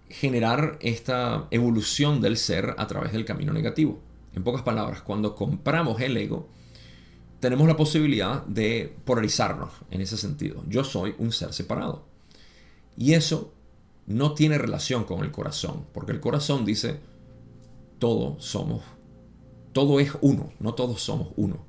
[0.09, 4.01] generar esta evolución del ser a través del camino negativo.
[4.37, 6.47] En pocas palabras, cuando compramos el ego,
[7.41, 10.63] tenemos la posibilidad de polarizarnos en ese sentido.
[10.69, 12.05] Yo soy un ser separado.
[12.99, 13.55] Y eso
[14.07, 17.01] no tiene relación con el corazón, porque el corazón dice,
[17.99, 18.83] todos somos,
[19.73, 21.65] todo es uno, no todos somos uno.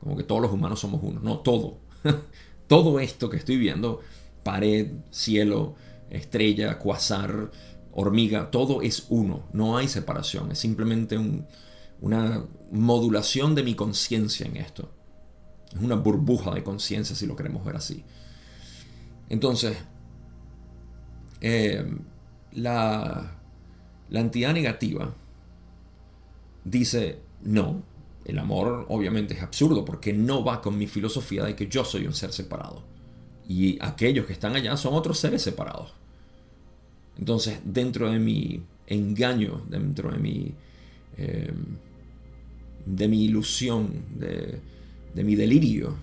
[0.00, 1.78] Como que todos los humanos somos uno, no todo.
[2.66, 4.00] todo esto que estoy viendo,
[4.42, 5.76] pared, cielo,
[6.10, 7.52] estrella, cuasar,
[7.92, 11.16] hormiga, todo es uno, no hay separación, es simplemente
[12.04, 14.90] una modulación de mi conciencia en esto.
[15.72, 18.04] Es una burbuja de conciencia si lo queremos ver así.
[19.30, 19.78] Entonces,
[21.40, 21.82] eh,
[22.52, 23.38] la,
[24.10, 25.14] la entidad negativa
[26.62, 27.82] dice, no,
[28.26, 32.06] el amor obviamente es absurdo porque no va con mi filosofía de que yo soy
[32.06, 32.82] un ser separado.
[33.48, 35.94] Y aquellos que están allá son otros seres separados.
[37.16, 40.54] Entonces, dentro de mi engaño, dentro de mi,
[41.16, 41.50] eh,
[42.86, 44.60] de mi ilusión, de,
[45.14, 45.94] de mi delirio,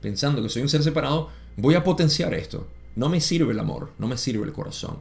[0.00, 2.66] pensando que soy un ser separado, voy a potenciar esto.
[2.96, 4.98] No me sirve el amor, no me sirve el corazón.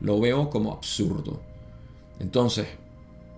[0.00, 1.40] Lo veo como absurdo.
[2.20, 2.66] Entonces,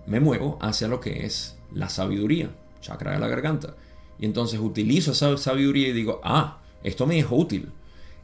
[0.05, 2.51] me muevo hacia lo que es la sabiduría,
[2.81, 3.75] chakra de la garganta.
[4.19, 7.69] Y entonces utilizo esa sabiduría y digo, ah, esto me es útil.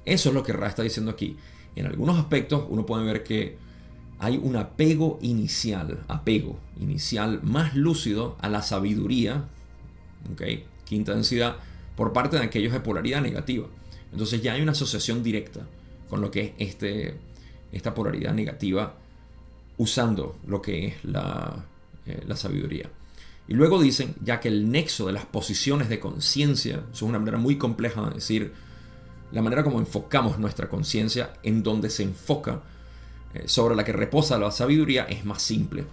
[0.06, 1.38] Eso es lo que Ra está diciendo aquí.
[1.76, 3.58] En algunos aspectos uno puede ver que
[4.22, 9.46] hay un apego inicial, apego inicial más lúcido a la sabiduría,
[10.32, 10.64] ¿okay?
[10.86, 11.56] quinta densidad,
[11.96, 13.66] por parte de aquellos de polaridad negativa.
[14.12, 15.62] Entonces ya hay una asociación directa
[16.08, 17.16] con lo que es este,
[17.72, 18.94] esta polaridad negativa
[19.78, 21.66] usando lo que es la,
[22.06, 22.92] eh, la sabiduría.
[23.48, 27.40] Y luego dicen, ya que el nexo de las posiciones de conciencia, es una manera
[27.40, 28.54] muy compleja de decir,
[29.32, 32.62] la manera como enfocamos nuestra conciencia, en donde se enfoca
[33.46, 35.86] sobre la que reposa la sabiduría, es más simple.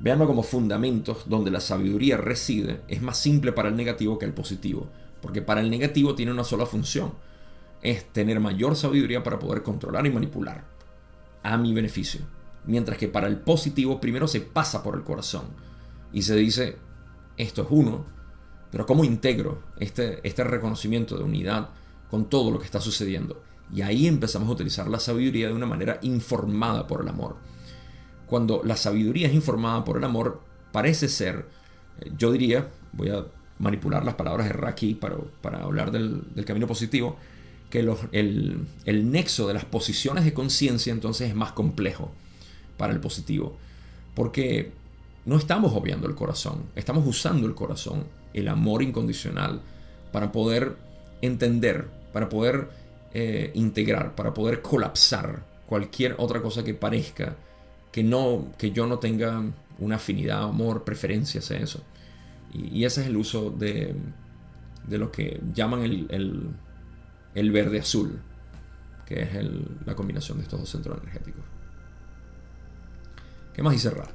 [0.00, 4.32] Veanlo como fundamentos donde la sabiduría reside, es más simple para el negativo que el
[4.32, 4.88] positivo,
[5.20, 7.12] porque para el negativo tiene una sola función,
[7.82, 10.64] es tener mayor sabiduría para poder controlar y manipular
[11.42, 12.20] a mi beneficio.
[12.64, 15.44] Mientras que para el positivo primero se pasa por el corazón
[16.12, 16.76] y se dice,
[17.36, 18.04] esto es uno,
[18.70, 21.70] pero ¿cómo integro este, este reconocimiento de unidad
[22.10, 23.42] con todo lo que está sucediendo?
[23.74, 27.36] Y ahí empezamos a utilizar la sabiduría de una manera informada por el amor.
[28.26, 30.40] Cuando la sabiduría es informada por el amor,
[30.72, 31.46] parece ser,
[32.00, 33.24] eh, yo diría, voy a
[33.58, 37.16] manipular las palabras de Raki para, para hablar del, del camino positivo,
[37.72, 37.78] que
[38.12, 42.12] el, nexo de las posiciones de conciencia entonces es más complejo
[42.76, 43.56] para el positivo.
[44.14, 44.72] Porque
[45.24, 48.04] no estamos obviando el corazón, estamos usando el corazón,
[48.34, 49.62] el amor incondicional,
[50.12, 50.76] para poder
[51.22, 52.68] entender, para poder
[53.14, 57.36] eh, integrar, para poder colapsar cualquier otra cosa que parezca
[57.90, 59.42] que, no, que yo no tenga
[59.78, 61.82] una afinidad, amor, preferencia hacia eso.
[62.52, 63.94] Y, ese es el uso de,
[64.86, 66.54] de lo que llaman el
[67.34, 68.20] el verde azul,
[69.06, 69.30] que es
[69.86, 71.44] la combinación de estos dos centros energéticos.
[73.54, 74.08] ¿Qué más dice Ra?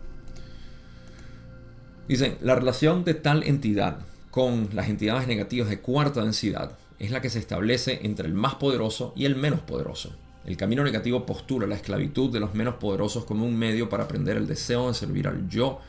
[2.07, 3.99] Dicen, la relación de tal entidad
[4.31, 8.55] con las entidades negativas de cuarta densidad es la que se establece entre el más
[8.55, 10.11] poderoso y el menos poderoso.
[10.45, 14.37] El camino negativo postula la esclavitud de los menos poderosos como un medio para aprender
[14.37, 15.79] el deseo de servir al yo,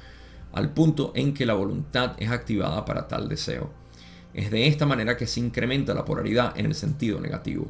[0.53, 3.71] al punto en que la voluntad es activada para tal deseo.
[4.35, 7.69] Es de esta manera que se incrementa la polaridad en el sentido negativo.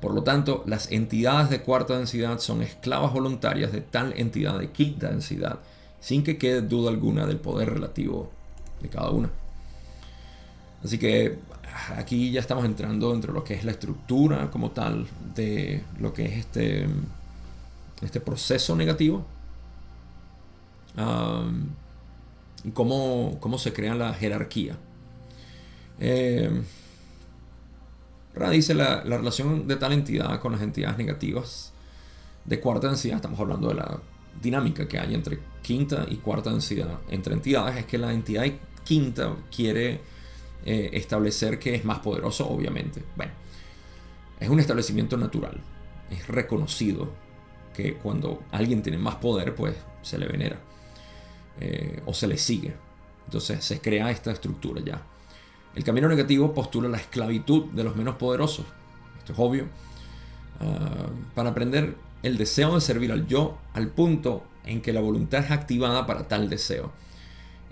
[0.00, 4.70] Por lo tanto, las entidades de cuarta densidad son esclavas voluntarias de tal entidad de
[4.70, 5.60] quinta densidad,
[6.00, 8.30] sin que quede duda alguna del poder relativo
[8.80, 9.30] de cada una.
[10.82, 11.38] Así que
[11.96, 16.26] aquí ya estamos entrando entre lo que es la estructura como tal de lo que
[16.26, 16.86] es este,
[18.02, 19.24] este proceso negativo.
[22.64, 24.76] y cómo, cómo se crea la jerarquía.
[25.98, 26.50] Eh,
[28.50, 31.72] dice la, la, relación de tal entidad con las entidades negativas
[32.44, 34.00] de cuarta densidad, estamos hablando de la
[34.40, 38.44] dinámica que hay entre quinta y cuarta densidad entre entidades es que la entidad
[38.84, 40.00] quinta quiere
[40.64, 43.02] eh, establecer que es más poderoso, obviamente.
[43.16, 43.32] Bueno,
[44.38, 45.60] es un establecimiento natural.
[46.10, 47.10] Es reconocido
[47.74, 50.58] que cuando alguien tiene más poder, pues se le venera
[51.60, 52.74] eh, o se le sigue.
[53.26, 55.02] Entonces se crea esta estructura ya.
[55.74, 58.66] El camino negativo postula la esclavitud de los menos poderosos.
[59.18, 59.66] Esto es obvio.
[60.60, 65.44] Ah, para aprender el deseo de servir al yo al punto en que la voluntad
[65.44, 66.92] es activada para tal deseo.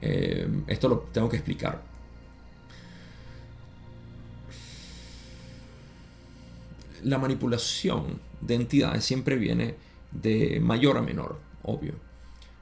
[0.01, 1.83] Eh, esto lo tengo que explicar.
[7.03, 9.77] La manipulación de entidades siempre viene
[10.11, 11.95] de mayor a menor, obvio.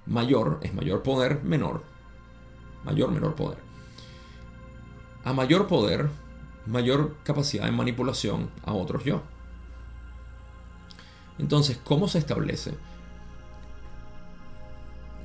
[0.06, 1.82] Mayor es mayor poder, menor.
[2.84, 3.58] Mayor, menor poder.
[5.24, 6.08] A mayor poder,
[6.66, 9.22] mayor capacidad de manipulación a otros yo.
[11.38, 12.74] Entonces, ¿cómo se establece?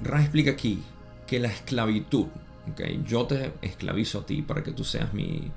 [0.04, 0.84] Ra explica aquí
[1.28, 2.28] que la esclavitud,
[2.72, 3.04] ¿okay?
[3.06, 5.52] yo te esclavizo a ti para que tú seas mi,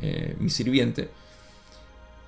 [0.00, 1.10] eh, mi sirviente,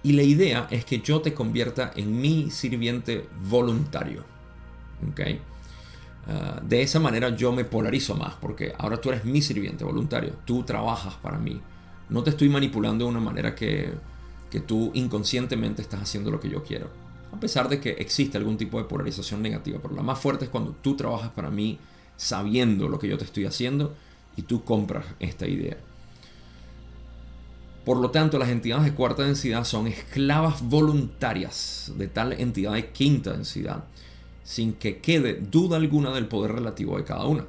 [0.03, 4.25] y la idea es que yo te convierta en mi sirviente voluntario.
[5.11, 5.41] ¿okay?
[6.27, 10.33] Ah, de esa manera yo me polarizo más, porque ahora tú eres mi sirviente voluntario,
[10.45, 11.61] tú trabajas para mí.
[12.09, 13.93] No te estoy manipulando de una manera que,
[14.51, 16.89] que tú inconscientemente estás haciendo lo que yo quiero.
[17.33, 20.51] A pesar de que existe algún tipo de polarización negativa, pero la más fuerte es
[20.51, 21.79] cuando tú trabajas para mí
[22.17, 23.95] sabiendo lo que yo te estoy haciendo
[24.37, 25.77] y tú compras esta idea.
[27.85, 32.91] Por lo tanto, las entidades de cuarta densidad son esclavas voluntarias de tal entidad de
[32.91, 33.85] quinta densidad,
[34.45, 37.47] sin que quede duda alguna del poder relativo de cada una.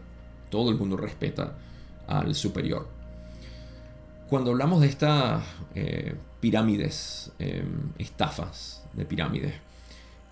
[0.49, 1.55] Todo el mundo respeta
[2.07, 2.87] al superior.
[4.29, 5.43] Cuando hablamos de estas
[5.75, 9.53] eh, pirámides, em, estafas de pirámides,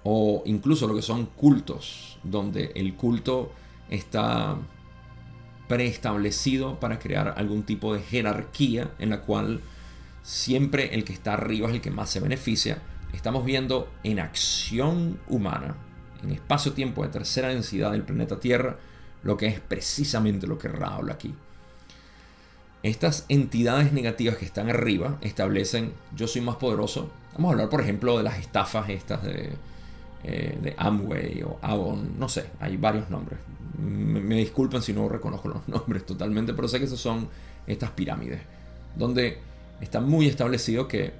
[0.03, 3.51] o incluso lo que son cultos, donde el culto
[3.89, 4.55] está
[5.67, 9.61] preestablecido para crear algún tipo de jerarquía en la cual
[10.29, 12.77] siempre el que está arriba es el que más se beneficia.
[13.13, 15.75] Estamos viendo en acción humana,
[16.21, 18.77] en espacio-tiempo de tercera densidad del planeta Tierra,
[19.23, 21.33] lo que es precisamente lo que Ra habla aquí.
[22.83, 27.09] Estas entidades negativas que están arriba establecen yo soy más poderoso.
[27.33, 29.53] Vamos a hablar, por ejemplo, de las estafas estas de,
[30.23, 33.39] eh, Amway o Avon, no sé, hay varios nombres.
[33.79, 37.27] Me, me, disculpen si no reconozco los nombres totalmente, pero sé que esos son
[37.65, 38.41] estas pirámides,
[38.95, 39.48] donde
[39.81, 41.13] está muy establecido que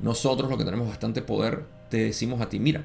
[0.00, 2.84] nosotros, lo que tenemos bastante poder, te decimos a ti, mira,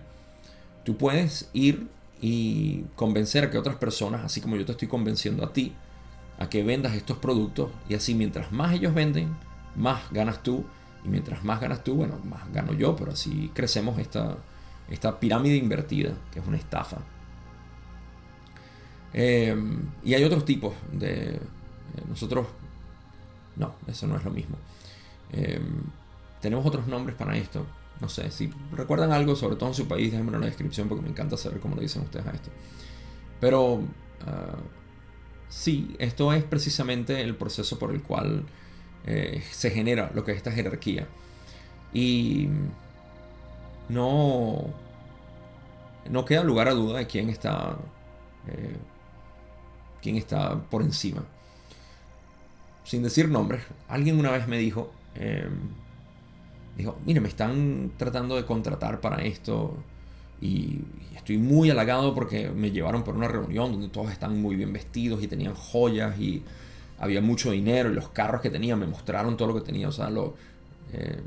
[0.84, 1.88] tú puedes ir
[2.22, 5.74] y convencer a que otras personas, así como yo te estoy convenciendo a ti,
[6.40, 9.36] a que vendas estos productos y así mientras más ellos venden,
[9.76, 10.64] más ganas tú
[11.06, 14.38] y mientras más ganas tú, bueno, más gano yo, pero así crecemos esta,
[14.90, 16.98] esta pirámide invertida, que es una estafa.
[19.14, 19.56] Eh,
[20.04, 21.36] y hay otros tipos de...
[21.36, 21.40] Eh,
[22.10, 22.48] nosotros...
[23.56, 24.58] No, eso no es lo mismo.
[25.34, 25.84] Em,
[26.42, 27.66] tenemos otros nombres para esto.
[28.00, 31.04] No sé, si recuerdan algo, sobre todo en su país, déjenmelo en la descripción porque
[31.04, 32.50] me encanta saber cómo lo dicen ustedes a esto.
[33.40, 33.86] Pero uh,
[35.50, 38.46] sí, esto es precisamente el proceso por el cual
[39.06, 41.08] eh, se genera lo que es esta jerarquía.
[41.94, 42.50] Y
[43.90, 44.66] no,
[46.10, 47.78] no queda lugar a duda de quién está,
[48.48, 48.78] eh,
[50.02, 51.24] quién está por encima.
[52.84, 55.48] Sin decir nombres, alguien una vez me dijo eh,
[56.78, 59.78] dijo, mire, me están tratando de contratar para esto
[60.42, 60.82] y,
[61.16, 65.24] estoy muy halagado porque me llevaron por una reunión donde todos están muy bien vestidos
[65.24, 66.44] y tenían joyas y
[67.00, 69.92] había mucho dinero y los carros que tenían me mostraron todo lo que tenía, o
[69.94, 70.36] sea, lo,
[70.92, 71.22] eh,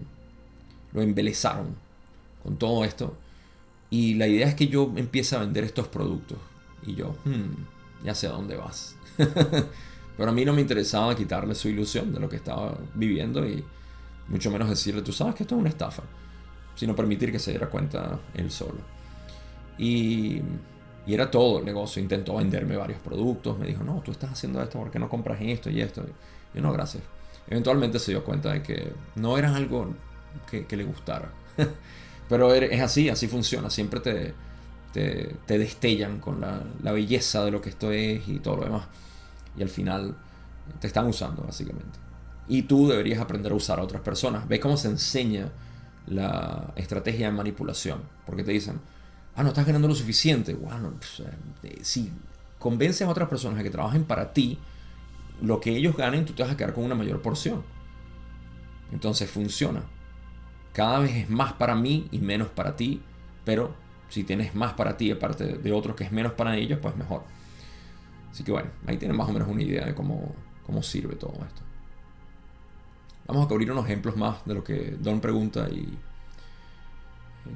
[0.93, 1.77] lo embelezaron
[2.43, 3.17] con todo esto.
[3.89, 6.39] Y la idea es que yo empiece a vender estos productos.
[6.87, 8.97] Y yo, hmm, ya sé a dónde vas.
[10.17, 13.65] Pero a mí no me interesaba quitarle su ilusión de lo que estaba viviendo y
[14.29, 16.03] mucho menos decirle, tú sabes que esto es una estafa,
[16.75, 18.79] sino permitir que se diera cuenta él solo.
[19.79, 20.41] Y,
[21.07, 22.03] y era todo el negocio.
[22.03, 23.59] Intentó venderme varios productos.
[23.59, 26.03] Me dijo, no, tú estás haciendo esto, porque no compras esto y esto?
[26.03, 27.03] Y yo, no, gracias.
[27.49, 29.95] Eventualmente se dio cuenta de que no era algo
[30.51, 31.31] que, le gustara.
[32.29, 33.71] Pero es así, así funciona.
[33.71, 34.35] Siempre te,
[34.93, 38.65] te, te destellan con la, la, belleza de lo que esto es y todo lo
[38.65, 38.87] demás.
[39.57, 40.17] Y al final
[40.81, 42.06] te están usando, básicamente.
[42.49, 44.47] Y tú deberías aprender a usar a otras personas.
[44.49, 45.51] Ve cómo se enseña
[46.07, 48.03] la estrategia de manipulación.
[48.25, 48.81] Porque te dicen,
[49.35, 50.55] ah, no estás ganando lo suficiente.
[50.55, 51.23] Bueno, pues,
[51.65, 52.13] eh, si
[52.59, 54.59] convences a otras personas a que trabajen para ti,
[55.41, 57.63] lo que ellos ganen, tú te vas a quedar con una mayor porción.
[58.93, 59.83] Entonces funciona.
[60.73, 63.03] Cada vez es más para mí y menos para ti,
[63.45, 63.75] pero
[64.09, 67.25] si tienes más para ti aparte de otros que es menos para ellos, pues mejor.
[68.31, 70.35] Así que bueno, ahí tienen más o menos una idea de cómo,
[70.65, 71.63] cómo sirve todo esto.
[73.27, 75.99] Vamos a cubrir unos ejemplos más de lo que Don pregunta y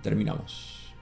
[0.02, 0.92] terminamos.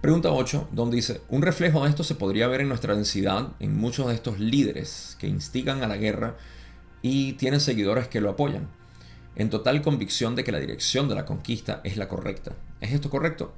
[0.00, 3.76] Pregunta 8, donde dice, un reflejo de esto se podría ver en nuestra densidad en
[3.76, 6.36] muchos de estos líderes que instigan a la guerra
[7.02, 8.68] y tienen seguidores que lo apoyan,
[9.34, 12.52] en total convicción de que la dirección de la conquista es la correcta.
[12.80, 13.52] ¿Es esto correcto?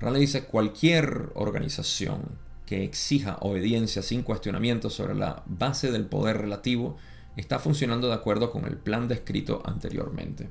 [0.00, 2.22] Raleigh dice, cualquier organización
[2.68, 6.98] que exija obediencia sin cuestionamiento sobre la base del poder relativo
[7.34, 10.50] está funcionando de acuerdo con el plan descrito anteriormente.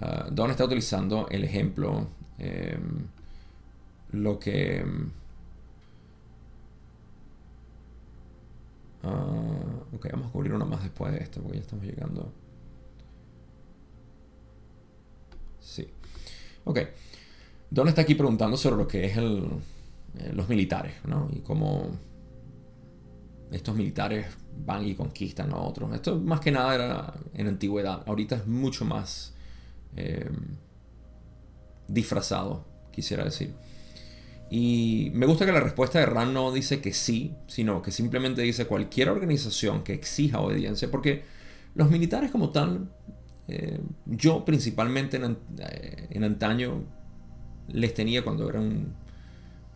[0.00, 2.08] Uh, Don está utilizando el ejemplo
[2.38, 3.06] em,
[4.10, 4.84] lo que...
[9.04, 12.32] Uh, ok, vamos a cubrir uno más después de esto porque ya estamos llegando.
[15.60, 15.86] Sí.
[16.64, 16.80] Ok.
[17.70, 19.48] Don está aquí preguntando sobre lo que es el,
[20.18, 21.28] eh, los militares, ¿no?
[21.32, 21.90] Y cómo
[23.50, 24.26] estos militares
[24.64, 25.92] van y conquistan a otros.
[25.94, 28.02] Esto más que nada era en antigüedad.
[28.06, 29.34] Ahorita es mucho más
[29.96, 30.28] eh,
[31.88, 33.54] disfrazado, quisiera decir.
[34.50, 38.42] Y me gusta que la respuesta de Rand no dice que sí, sino que simplemente
[38.42, 41.24] dice cualquier organización que exija obediencia, porque
[41.74, 42.88] los militares como tal,
[43.48, 45.36] eh, yo principalmente en,
[46.10, 46.84] en, antaño
[47.68, 48.94] les tenía cuando era un,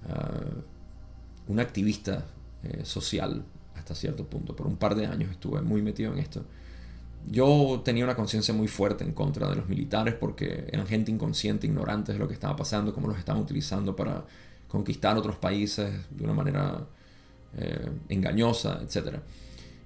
[0.07, 2.27] uh, un activista
[2.63, 3.45] eh, social
[3.75, 6.45] hasta cierto punto, por un par de años estuve muy metido en esto.
[7.31, 11.67] Yo tenía una conciencia muy fuerte en contra de los militares porque eran gente inconsciente,
[11.67, 14.25] ignorante de lo que estaba pasando, cómo los estaban utilizando para
[14.67, 16.87] conquistar otros países de una manera
[17.57, 19.17] eh, engañosa, etc.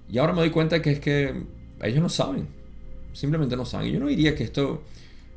[0.09, 1.43] Y ahora me doy cuenta que es que
[1.81, 2.47] ellos no saben,
[3.13, 3.91] simplemente no saben.
[3.91, 4.83] Yo no diría que esto,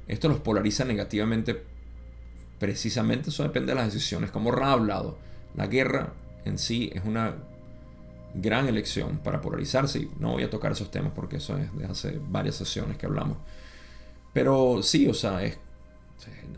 [0.08, 1.62] esto los polariza negativamente,
[2.58, 4.30] precisamente eso depende de las decisiones.
[4.30, 5.18] Como Ra ha hablado,
[5.54, 6.12] la guerra
[6.44, 7.34] en sí es una
[8.34, 11.86] gran elección para polarizarse y no voy a tocar esos temas porque eso es de
[11.86, 13.38] hace varias sesiones que hablamos.
[14.32, 15.58] Pero sí, o sea, es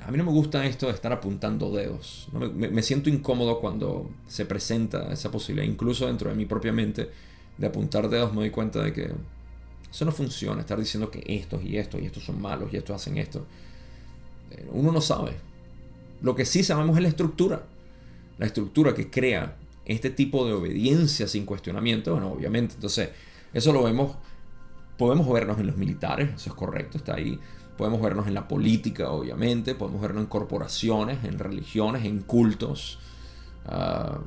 [0.05, 2.28] a mí no me gusta esto de estar apuntando dedos.
[2.32, 7.11] Me, siento incómodo cuando se presenta esa posibilidad, incluso dentro de mi propia mente,
[7.59, 9.11] de apuntar dedos me doy cuenta de que
[9.90, 10.61] eso no funciona.
[10.61, 13.44] Estar diciendo que estos y estos y estos son malos y estos hacen esto.
[14.51, 15.36] Eh, uno no sabe.
[16.20, 17.62] Lo que sí sabemos es la estructura.
[18.38, 22.12] La estructura que crea este tipo de obediencia sin cuestionamiento.
[22.12, 23.10] Bueno, obviamente, entonces,
[23.52, 24.16] eso lo vemos.
[24.96, 27.38] Podemos vernos en los militares, eso es correcto, está ahí
[27.78, 32.98] Podemos vernos en la política, obviamente, podemos vernos en corporaciones, en religiones, en cultos.
[33.66, 34.18] Ah,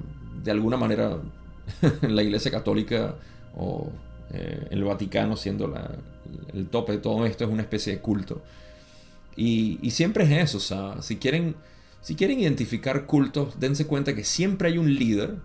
[0.41, 1.17] de alguna manera,
[2.01, 3.15] en la Iglesia Católica
[3.57, 3.89] o
[4.31, 5.75] eh, el Vaticano, siendo
[6.53, 8.41] el tope de todo esto, es una especie de culto.
[9.35, 11.55] Y, siempre es eso, o sea, si quieren,
[12.01, 15.37] si quieren identificar cultos, dense cuenta que siempre hay un líder,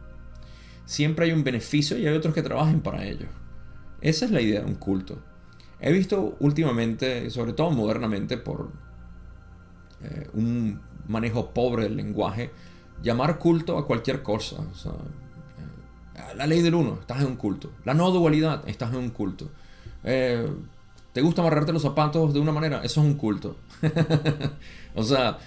[0.87, 3.29] siempre hay un beneficio y hay otros que trabajen para ellos.
[4.01, 5.19] Esa es la idea de un culto.
[5.81, 8.71] He visto últimamente, sobre todo modernamente, por
[10.03, 12.51] eh, un manejo pobre del lenguaje,
[13.03, 14.57] llamar culto a cualquier cosa.
[14.57, 17.71] Eh, la ley del uno, estás en un culto.
[17.85, 19.51] La no dualidad, estás en un culto.
[20.05, 20.49] Eh,
[21.13, 22.79] ¿Te gusta amarrarte los zapatos de una manera?
[22.79, 23.57] Eso es un culto.
[24.95, 25.39] o sea,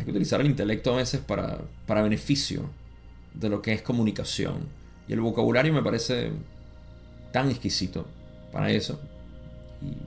[0.00, 2.70] hay que utilizar el intelecto a veces para, para beneficio
[3.34, 4.68] de lo que es comunicación.
[5.06, 6.32] Y el vocabulario me parece
[7.32, 8.06] tan exquisito
[8.52, 9.00] para eso.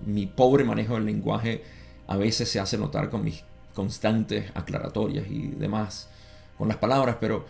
[0.05, 1.63] Mi pobre manejo del lenguaje
[2.07, 6.09] a veces se hace notar con mis constantes aclaratorias y demás
[6.57, 7.45] con las palabras, pero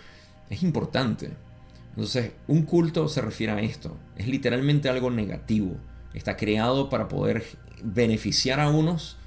[0.49, 1.31] es importante.
[1.89, 3.97] Entonces, un culto se refiere a esto.
[4.15, 5.75] Es literalmente algo negativo.
[6.13, 7.43] Está creado para poder
[7.83, 9.17] beneficiar a unos,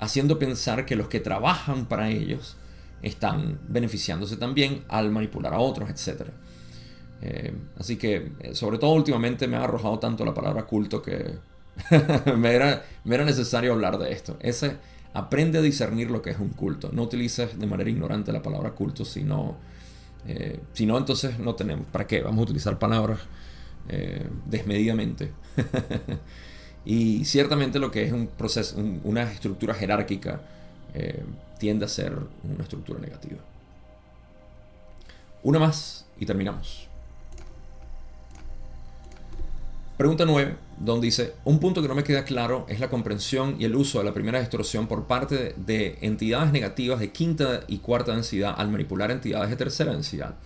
[0.00, 2.56] haciendo pensar que los que trabajan para ellos
[3.02, 6.32] están beneficiándose también al manipular a otros, etcétera
[7.22, 11.34] eh, así que, eh, sobre todo últimamente, me ha arrojado tanto la palabra culto que
[12.36, 14.36] me, era, necesario hablar de esto.
[14.40, 14.76] Ese,
[15.12, 16.90] aprende a discernir lo que es un culto.
[16.92, 19.56] No utilices de manera ignorante la palabra culto, sino,
[20.26, 21.86] eh, si entonces no tenemos.
[21.86, 22.22] ¿Para qué?
[22.22, 23.20] Vamos a utilizar palabras
[24.46, 25.32] desmedidamente.
[26.84, 30.40] y ciertamente lo que es un proceso, una estructura jerárquica,
[31.58, 32.12] tiende a ser
[32.42, 33.38] una estructura negativa.
[35.42, 36.86] Una más y terminamos.
[39.96, 43.66] Pregunta 9, donde dice, un punto que no me queda claro es la comprensión y
[43.66, 48.12] el uso de la primera distorsión por parte de entidades negativas de quinta y cuarta
[48.12, 50.36] densidad al manipular entidades de tercera densidad.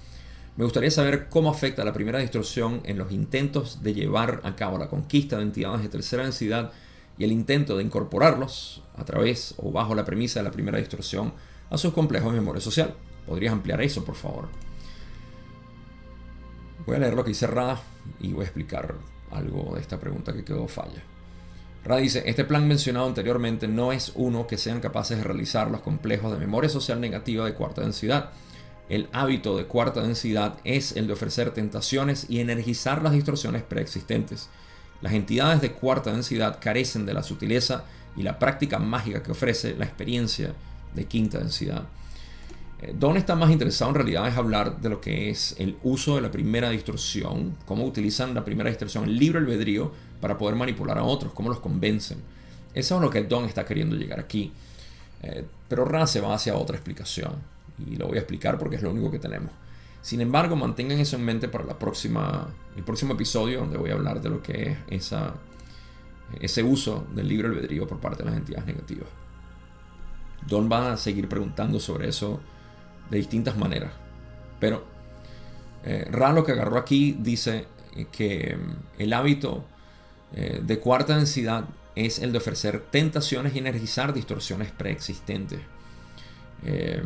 [0.56, 4.78] Me gustaría saber cómo afecta la primera distorsión en los intentos de llevar a cabo
[4.78, 6.70] la conquista de entidades de tercera densidad
[7.18, 11.32] y el intento de incorporarlos a través o bajo la premisa de la primera distorsión
[11.70, 12.94] a sus complejos de memoria social.
[13.26, 14.48] ¿Podrías ampliar eso, por favor?
[16.86, 17.80] Voy a leer lo que dice Ra
[18.20, 18.94] y voy a explicar
[19.32, 21.02] algo de esta pregunta que quedó falla.
[21.84, 25.80] Ra dice, este plan mencionado anteriormente no es uno que sean capaces de realizar los
[25.80, 28.30] complejos de memoria social negativa de cuarta densidad.
[28.88, 34.50] El hábito de cuarta densidad es el de ofrecer tentaciones y energizar las distorsiones preexistentes.
[35.00, 37.84] Las entidades de cuarta densidad carecen de la sutileza
[38.16, 40.52] y la práctica mágica que ofrece la experiencia
[40.94, 41.84] de quinta densidad.
[42.82, 46.16] Eh, Don está más interesado en realidad es hablar de lo que es el uso
[46.16, 50.98] de la primera distorsión, cómo utilizan la primera distorsión, el libre albedrío, para poder manipular
[50.98, 52.18] a otros, cómo los convencen.
[52.74, 54.52] Eso es lo que Don está queriendo llegar aquí.
[55.22, 58.82] Eh, pero Ra se va hacia otra explicación y lo voy a explicar porque es
[58.82, 59.50] lo único que tenemos.
[60.00, 63.94] Sin embargo, mantengan eso en mente para la próxima, el próximo episodio donde voy a
[63.94, 65.34] hablar de lo que es esa,
[66.40, 69.08] ese uso del libre albedrío por parte de las entidades negativas.
[70.46, 72.40] Don va a seguir preguntando sobre eso
[73.10, 73.92] de distintas maneras.
[74.60, 74.84] Pero
[75.84, 77.66] eh, Ra lo que agarró aquí dice
[78.12, 79.64] que mm, el hábito
[80.34, 81.64] eh, de cuarta densidad
[81.94, 85.60] es el de ofrecer tentaciones y energizar distorsiones preexistentes.
[86.64, 87.02] Eh,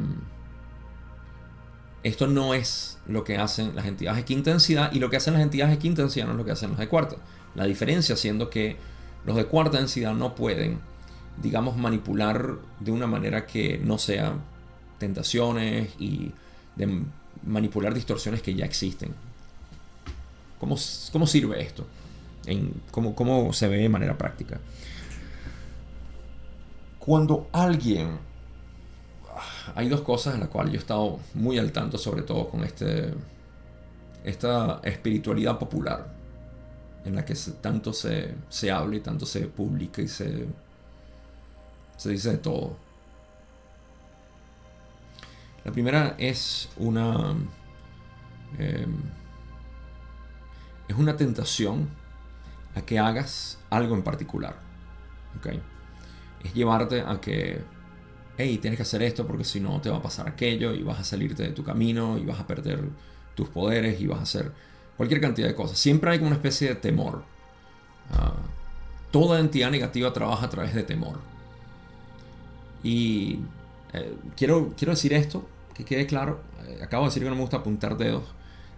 [2.03, 5.35] esto no es lo que hacen las entidades de quinta densidad y lo que hacen
[5.35, 7.17] las entidades de quinta densidad no es lo que hacen las de cuarta.
[7.55, 8.77] La diferencia siendo que
[9.25, 10.79] los de cuarta densidad no pueden,
[11.43, 14.35] digamos, manipular de una manera que no sea
[14.99, 16.33] tentaciones y
[16.77, 17.03] de
[17.45, 19.13] manipular distorsiones que ya existen.
[20.61, 20.77] ¿Cómo,
[21.13, 21.87] cómo sirve esto?
[22.47, 24.61] En, cómo, ¿Cómo se ve de manera práctica?
[26.99, 28.19] Cuando alguien
[29.75, 32.65] hay dos cosas en las cuales yo he estado muy al tanto, sobre todo con
[32.65, 33.13] este,
[34.25, 36.13] esta espiritualidad popular,
[37.05, 40.47] en la que tanto se, se habla y tanto se publica y se,
[41.97, 42.77] se dice de todo.
[45.65, 47.35] La primera es una.
[48.59, 48.97] Em,
[50.89, 51.91] es una tentación
[52.75, 54.57] a que hagas algo en particular.
[55.39, 55.61] ¿okay?
[56.43, 57.63] Es llevarte a que
[58.39, 61.01] hey, tienes que hacer esto porque si no te va a pasar aquello y vas
[61.01, 62.85] a salirte de tu camino y vas a perder
[63.35, 64.53] tus poderes y vas a hacer
[64.97, 65.77] cualquier cantidad de cosas.
[65.77, 67.25] Siempre hay como una especie de temor.
[68.13, 68.37] Ah,
[69.11, 71.19] toda entidad negativa trabaja a través de temor.
[72.85, 73.41] Y
[73.93, 76.41] eh, quiero, quiero decir esto, que quede claro.
[76.69, 78.25] Eh, acabo de decir que no me gusta apuntar dedos.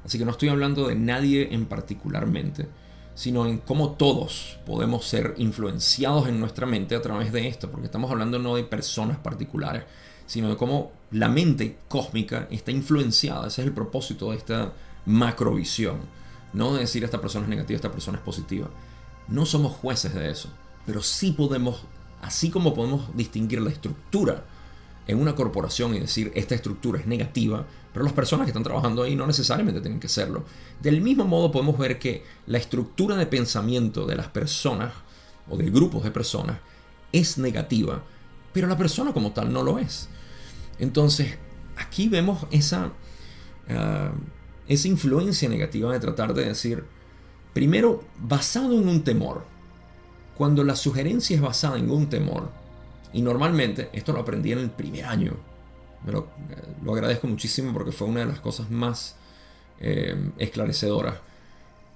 [0.07, 2.67] Así que no estoy hablando de nadie en particularmente
[3.15, 7.87] sino en cómo todos podemos ser influenciados en nuestra mente a través de esto, porque
[7.87, 9.85] estamos hablando no de personas particulares,
[10.27, 13.49] sino de cómo la mente cósmica está influenciada.
[13.49, 14.73] Ese es el propósito de esta
[15.07, 15.99] macrovisión.
[16.53, 18.69] No de decir esta persona es negativa, esta persona es positiva.
[19.29, 20.49] No somos jueces de eso,
[20.87, 21.85] pero sí podemos,
[22.23, 24.45] así como podemos distinguir la estructura
[25.11, 29.03] en una corporación y decir esta estructura es negativa, pero las personas que están trabajando
[29.03, 30.45] ahí no necesariamente tienen que serlo.
[30.81, 34.93] Del mismo modo podemos ver que la estructura de pensamiento de las personas
[35.49, 36.59] o de grupos de personas
[37.13, 38.03] es negativa,
[38.53, 40.09] pero la persona como tal no lo es.
[40.79, 41.37] Entonces,
[41.77, 42.93] aquí vemos esa,
[43.69, 44.13] ah,
[44.69, 46.85] esa influencia negativa de tratar de decir,
[47.53, 49.45] primero, basado en un temor.
[50.37, 52.60] Cuando la sugerencia es basada en un temor,
[53.13, 55.37] y normalmente, esto lo aprendí en el primer año,
[56.05, 56.29] me lo,
[56.93, 59.17] agradezco muchísimo porque fue una de las cosas más
[59.81, 61.17] eh, esclarecedoras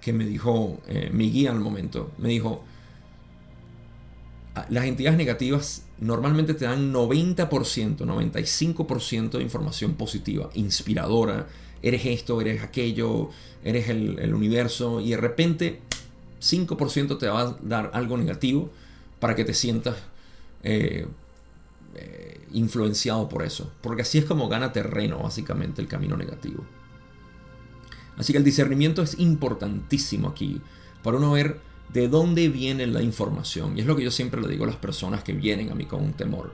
[0.01, 2.11] que me dijo eh, mi guía al momento.
[2.19, 2.63] Me dijo,
[4.55, 11.47] ah, las entidades negativas normalmente te dan 90%, 95% de información positiva, inspiradora.
[11.81, 13.31] Eres esto, eres aquello,
[13.63, 15.81] eres el, universo y de repente
[16.41, 18.71] 5% te va a dar algo negativo
[19.21, 19.97] para que te sientas
[20.65, 21.07] eh,
[21.95, 23.71] eh, influenciado por eso.
[23.81, 26.65] Porque así es como gana terreno básicamente el camino negativo.
[28.17, 30.61] Así que el discernimiento es importantísimo aquí
[31.03, 31.61] para uno ver
[31.93, 33.77] de dónde viene la información.
[33.77, 35.85] Y es lo que yo siempre le digo a las personas que vienen a mí
[35.85, 36.53] con un temor.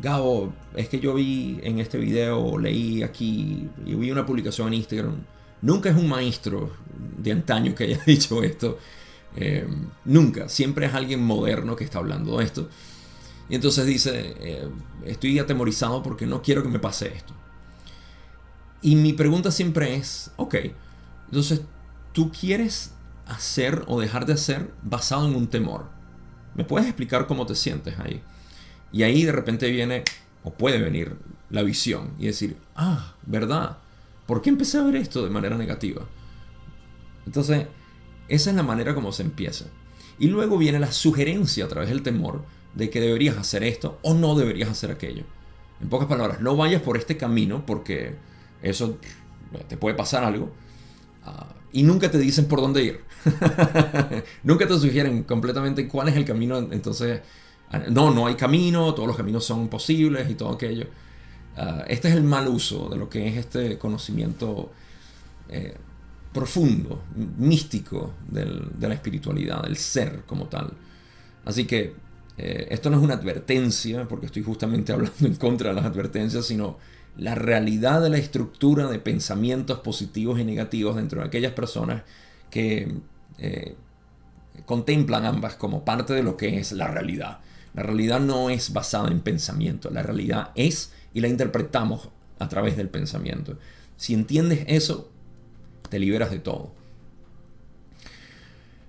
[0.00, 4.74] Gabo, es que yo vi en este video, leí aquí, y vi una publicación en
[4.74, 5.14] Instagram.
[5.62, 6.72] Nunca es un maestro
[7.18, 8.78] de antaño que haya dicho esto.
[9.36, 9.66] Eh,
[10.04, 10.48] nunca.
[10.48, 12.68] Siempre es alguien moderno que está hablando de esto.
[13.48, 14.68] Y entonces dice, eh,
[15.04, 17.34] estoy atemorizado porque no quiero que me pase esto.
[18.80, 20.56] Y mi pregunta siempre es, ok,
[21.26, 21.62] entonces
[22.12, 22.92] tú quieres
[23.26, 25.86] hacer o dejar de hacer basado en un temor.
[26.54, 28.22] ¿Me puedes explicar cómo te sientes ahí?
[28.92, 30.04] Y ahí de repente viene,
[30.42, 31.16] o puede venir,
[31.50, 33.78] la visión y decir, ah, ¿verdad?
[34.26, 36.02] ¿Por qué empecé a ver esto de manera negativa?
[37.26, 37.66] Entonces,
[38.28, 39.66] esa es la manera como se empieza.
[40.18, 42.44] Y luego viene la sugerencia a través del temor
[42.74, 45.24] de que deberías hacer esto o no deberías hacer aquello.
[45.80, 48.14] En pocas palabras, no vayas por este camino porque
[48.62, 48.98] eso
[49.68, 50.50] te puede pasar algo.
[51.24, 53.00] Ah, y nunca te dicen por dónde ir.
[54.42, 56.58] nunca te sugieren completamente cuál es el camino.
[56.58, 57.20] Entonces,
[57.70, 60.86] ah, no, no hay camino, todos los caminos son posibles y todo aquello.
[61.56, 64.70] Ah, este es el mal uso de lo que es este conocimiento
[65.48, 65.76] eh,
[66.32, 67.02] profundo,
[67.38, 70.72] místico de la espiritualidad, del ser como tal.
[71.44, 71.94] Así que
[72.36, 76.46] eh, esto no es una advertencia, porque estoy justamente hablando en contra de las advertencias,
[76.46, 76.78] sino
[77.16, 82.02] la realidad de la estructura de pensamientos positivos y negativos dentro de aquellas personas
[82.50, 82.92] que
[83.38, 83.76] eh,
[84.66, 87.38] contemplan ambas como parte de lo que es la realidad.
[87.74, 92.08] La realidad no es basada en pensamiento, la realidad es y la interpretamos
[92.38, 93.58] a través del pensamiento.
[93.96, 95.10] Si entiendes eso,
[95.88, 96.72] te liberas de todo.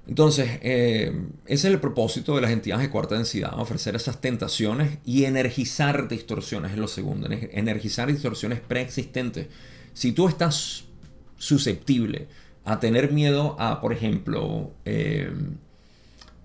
[0.07, 1.11] Entonces, eh,
[1.45, 6.07] ese es el propósito de las entidades de cuarta densidad, ofrecer esas tentaciones y energizar
[6.07, 9.47] distorsiones, es lo segundo, energizar distorsiones preexistentes.
[9.93, 10.83] Si tú estás
[11.37, 12.27] susceptible
[12.65, 15.33] a tener miedo a, por ejemplo, eh,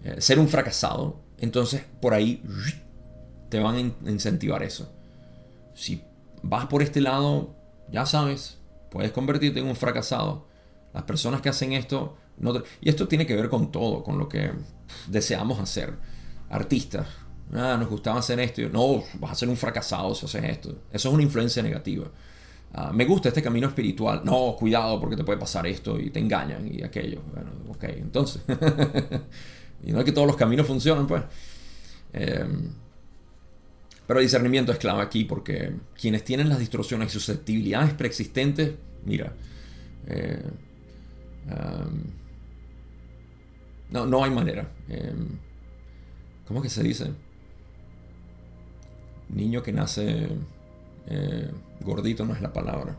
[0.05, 2.43] eh, ser un fracasado, entonces por ahí
[3.51, 4.91] te van a incentivar eso.
[5.75, 6.03] Si
[6.43, 7.55] vas por este lado,
[7.91, 8.59] ya sabes,
[8.91, 10.47] puedes convertirte en un fracasado.
[10.95, 12.17] Las personas que hacen esto
[12.81, 14.51] y esto tiene que ver con todo, con lo que
[15.09, 15.95] deseamos hacer.
[16.49, 17.07] Artistas,
[17.53, 18.63] ah, nos gustaba hacer esto.
[18.71, 20.71] no, vas a ser un fracasado si haces esto.
[20.91, 22.07] Eso es una influencia negativa.
[22.73, 24.23] Ah, me gusta este camino espiritual.
[24.25, 27.21] No, cuidado porque te puede pasar esto y te engañan y aquello.
[27.33, 28.43] Bueno, ok, entonces.
[29.85, 31.23] y no es que todos los caminos funcionan, pues.
[32.13, 32.73] Em,
[34.07, 38.73] pero discernimiento es clave aquí porque quienes tienen las distorsiones y susceptibilidades preexistentes,
[39.05, 39.33] mira,
[40.09, 40.43] eh,
[43.91, 44.69] no, no hay manera.
[44.89, 45.29] Em,
[46.47, 47.13] ¿Cómo que se dice?
[49.29, 50.29] Niño que nace
[51.07, 51.51] eh,
[51.81, 52.97] gordito no es la palabra.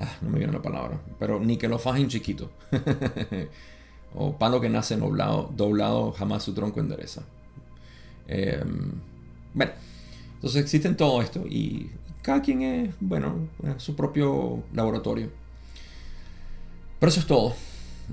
[0.00, 1.00] Ah, no me viene la palabra.
[1.18, 2.50] Pero ni que lo fajen chiquito.
[4.14, 7.22] o palo que nace doblado, doblado jamás su tronco endereza.
[8.26, 8.92] Em,
[9.54, 9.72] bueno,
[10.34, 11.90] entonces existen todo esto y
[12.22, 13.48] cada quien es, bueno,
[13.78, 15.30] su propio laboratorio.
[16.98, 17.54] Pero eso es todo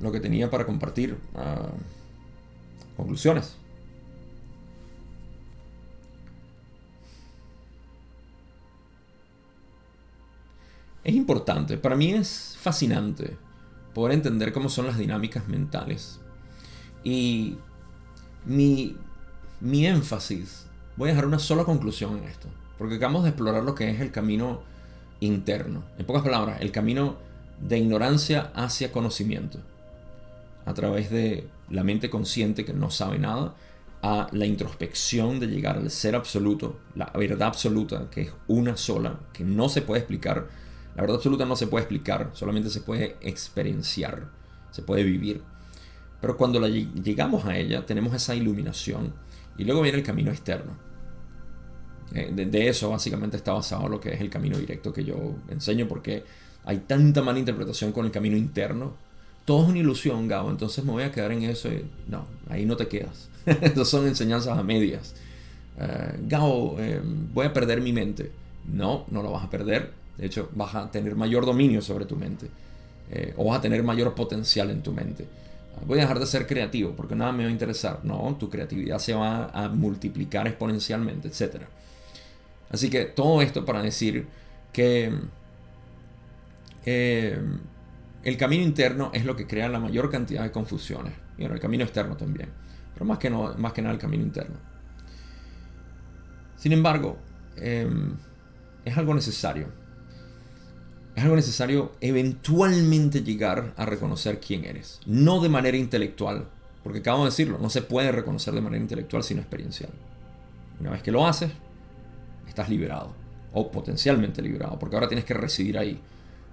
[0.01, 1.17] lo que tenía para compartir.
[1.35, 1.69] Ah,
[2.95, 3.55] conclusiones.
[11.03, 13.37] Es importante, para mí es fascinante
[13.93, 16.19] poder entender cómo son las dinámicas mentales.
[17.03, 17.57] Y
[18.43, 18.97] mi,
[19.61, 20.65] mi énfasis,
[20.97, 24.01] voy a dejar una sola conclusión en esto, porque acabamos de explorar lo que es
[24.01, 24.61] el camino
[25.21, 25.83] interno.
[25.97, 27.15] En pocas palabras, el camino
[27.61, 29.59] de ignorancia hacia conocimiento
[30.67, 33.55] a través de la mente consciente que no sabe nada,
[34.01, 39.21] a la introspección de llegar al ser absoluto, la verdad absoluta, que es una sola,
[39.31, 40.49] que no se puede explicar.
[40.95, 44.29] La verdad absoluta no se puede explicar, solamente se puede experienciar,
[44.71, 45.41] se puede vivir.
[46.19, 49.13] Pero cuando llegamos a ella, tenemos esa iluminación
[49.57, 50.77] y luego viene el camino externo.
[52.13, 55.87] Eh, de, eso básicamente está basado lo que es el camino directo que yo enseño,
[55.87, 56.25] porque
[56.65, 59.06] hay tanta mala interpretación con el camino interno
[59.47, 61.69] todo es una ilusión, Gabo, entonces me voy a quedar en eso.
[62.09, 63.29] no, ahí no te quedas.
[63.45, 65.15] Esas son enseñanzas a medias.
[65.77, 68.29] Uh, Gabo, eh, voy a perder mi mente.
[68.69, 69.93] No, no lo vas a perder.
[70.17, 72.47] De hecho, vas a tener mayor dominio sobre tu mente.
[73.09, 75.25] Eh, o vas a tener mayor potencial en tu mente.
[75.85, 78.01] voy a dejar de ser creativo porque nada me va a interesar.
[78.03, 81.61] No, tu creatividad se va a multiplicar exponencialmente, etc.
[82.69, 84.27] Así que todo esto para decir
[84.73, 85.09] que
[88.27, 91.13] el camino interno es lo que crea la mayor cantidad de confusiones.
[91.37, 92.49] Y el camino externo también.
[92.93, 94.57] Pero más que, no, más nada el camino interno.
[96.57, 97.17] Sin embargo,
[97.55, 98.17] em,
[98.83, 99.67] es algo necesario.
[101.15, 104.99] Es algo necesario eventualmente llegar a reconocer quién eres.
[105.05, 106.49] No de manera intelectual.
[106.83, 109.91] Porque acabo de decirlo, no se puede reconocer de manera intelectual sino experiencial.
[110.81, 111.49] Una vez que lo haces,
[112.45, 113.15] estás liberado.
[113.53, 114.77] O potencialmente liberado.
[114.77, 116.01] Porque ahora tienes que residir ahí.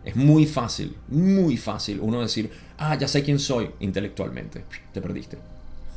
[0.05, 4.65] Es muy fácil, muy fácil uno decir, ah, ya sé quién soy intelectualmente.
[4.93, 5.39] Te perdiste.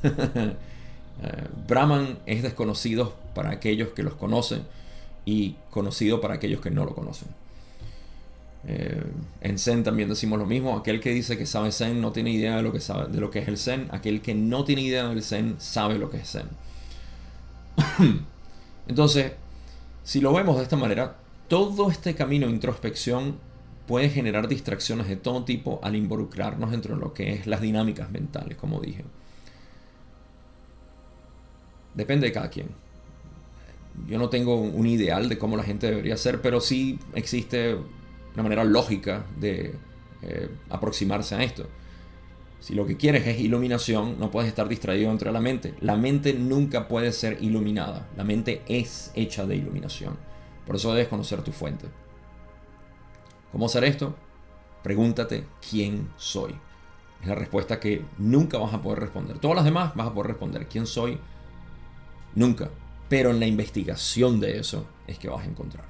[1.19, 4.61] Eh, Brahman es desconocido para aquellos que los conocen
[5.25, 7.27] y conocido para aquellos que no lo conocen.
[8.67, 9.03] Eh,
[9.41, 10.77] en Zen también decimos lo mismo.
[10.77, 13.31] Aquel que dice que sabe Zen no tiene idea de lo que, sabe, de lo
[13.31, 13.87] que es el Zen.
[13.91, 16.47] Aquel que no tiene idea del Zen sabe lo que es Zen.
[18.87, 19.31] Entonces,
[20.03, 21.15] si lo vemos de esta manera,
[21.47, 23.37] todo este camino de introspección
[23.87, 28.11] puede generar distracciones de todo tipo al involucrarnos dentro de lo que es las dinámicas
[28.11, 29.03] mentales, como dije.
[31.95, 32.67] depende de cada quien.
[34.07, 37.75] Yo no tengo un ideal de cómo la gente debería ser, pero sí existe
[38.35, 39.73] una manera lógica de
[40.21, 41.67] eh, aproximarse a esto.
[42.59, 45.73] Si lo que quieres es iluminación, no puedes estar distraído entre la mente.
[45.81, 48.07] La mente nunca puede ser iluminada.
[48.15, 50.17] La mente es hecha de iluminación.
[50.65, 51.87] Por eso debes conocer tu fuente.
[53.51, 54.15] ¿Cómo hacer esto?
[54.83, 56.55] Pregúntate quién soy.
[57.21, 59.39] Es la respuesta que nunca vas a poder responder.
[59.39, 60.67] Todas las demás vas a poder responder.
[60.67, 61.19] ¿Quién soy?
[62.35, 62.69] Nunca.
[63.09, 65.85] Pero en la investigación de eso es que vas a encontrar.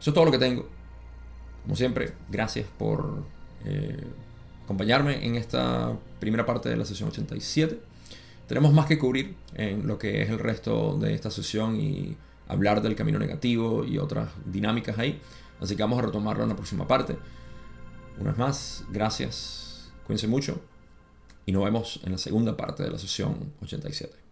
[0.00, 0.68] Eso es todo lo que tengo.
[1.62, 3.22] Como siempre, gracias por
[3.64, 4.04] eh,
[4.64, 7.80] acompañarme en esta primera parte de la sesión 87.
[8.46, 12.16] Tenemos más que cubrir en lo que es el resto de esta sesión y
[12.48, 15.20] hablar del camino negativo y otras dinámicas ahí.
[15.60, 17.18] Así que vamos a retomarlo en la próxima parte.
[18.18, 20.60] Una vez más, gracias, cuídense mucho
[21.46, 24.27] y nos vemos en la segunda parte de la sesión 87.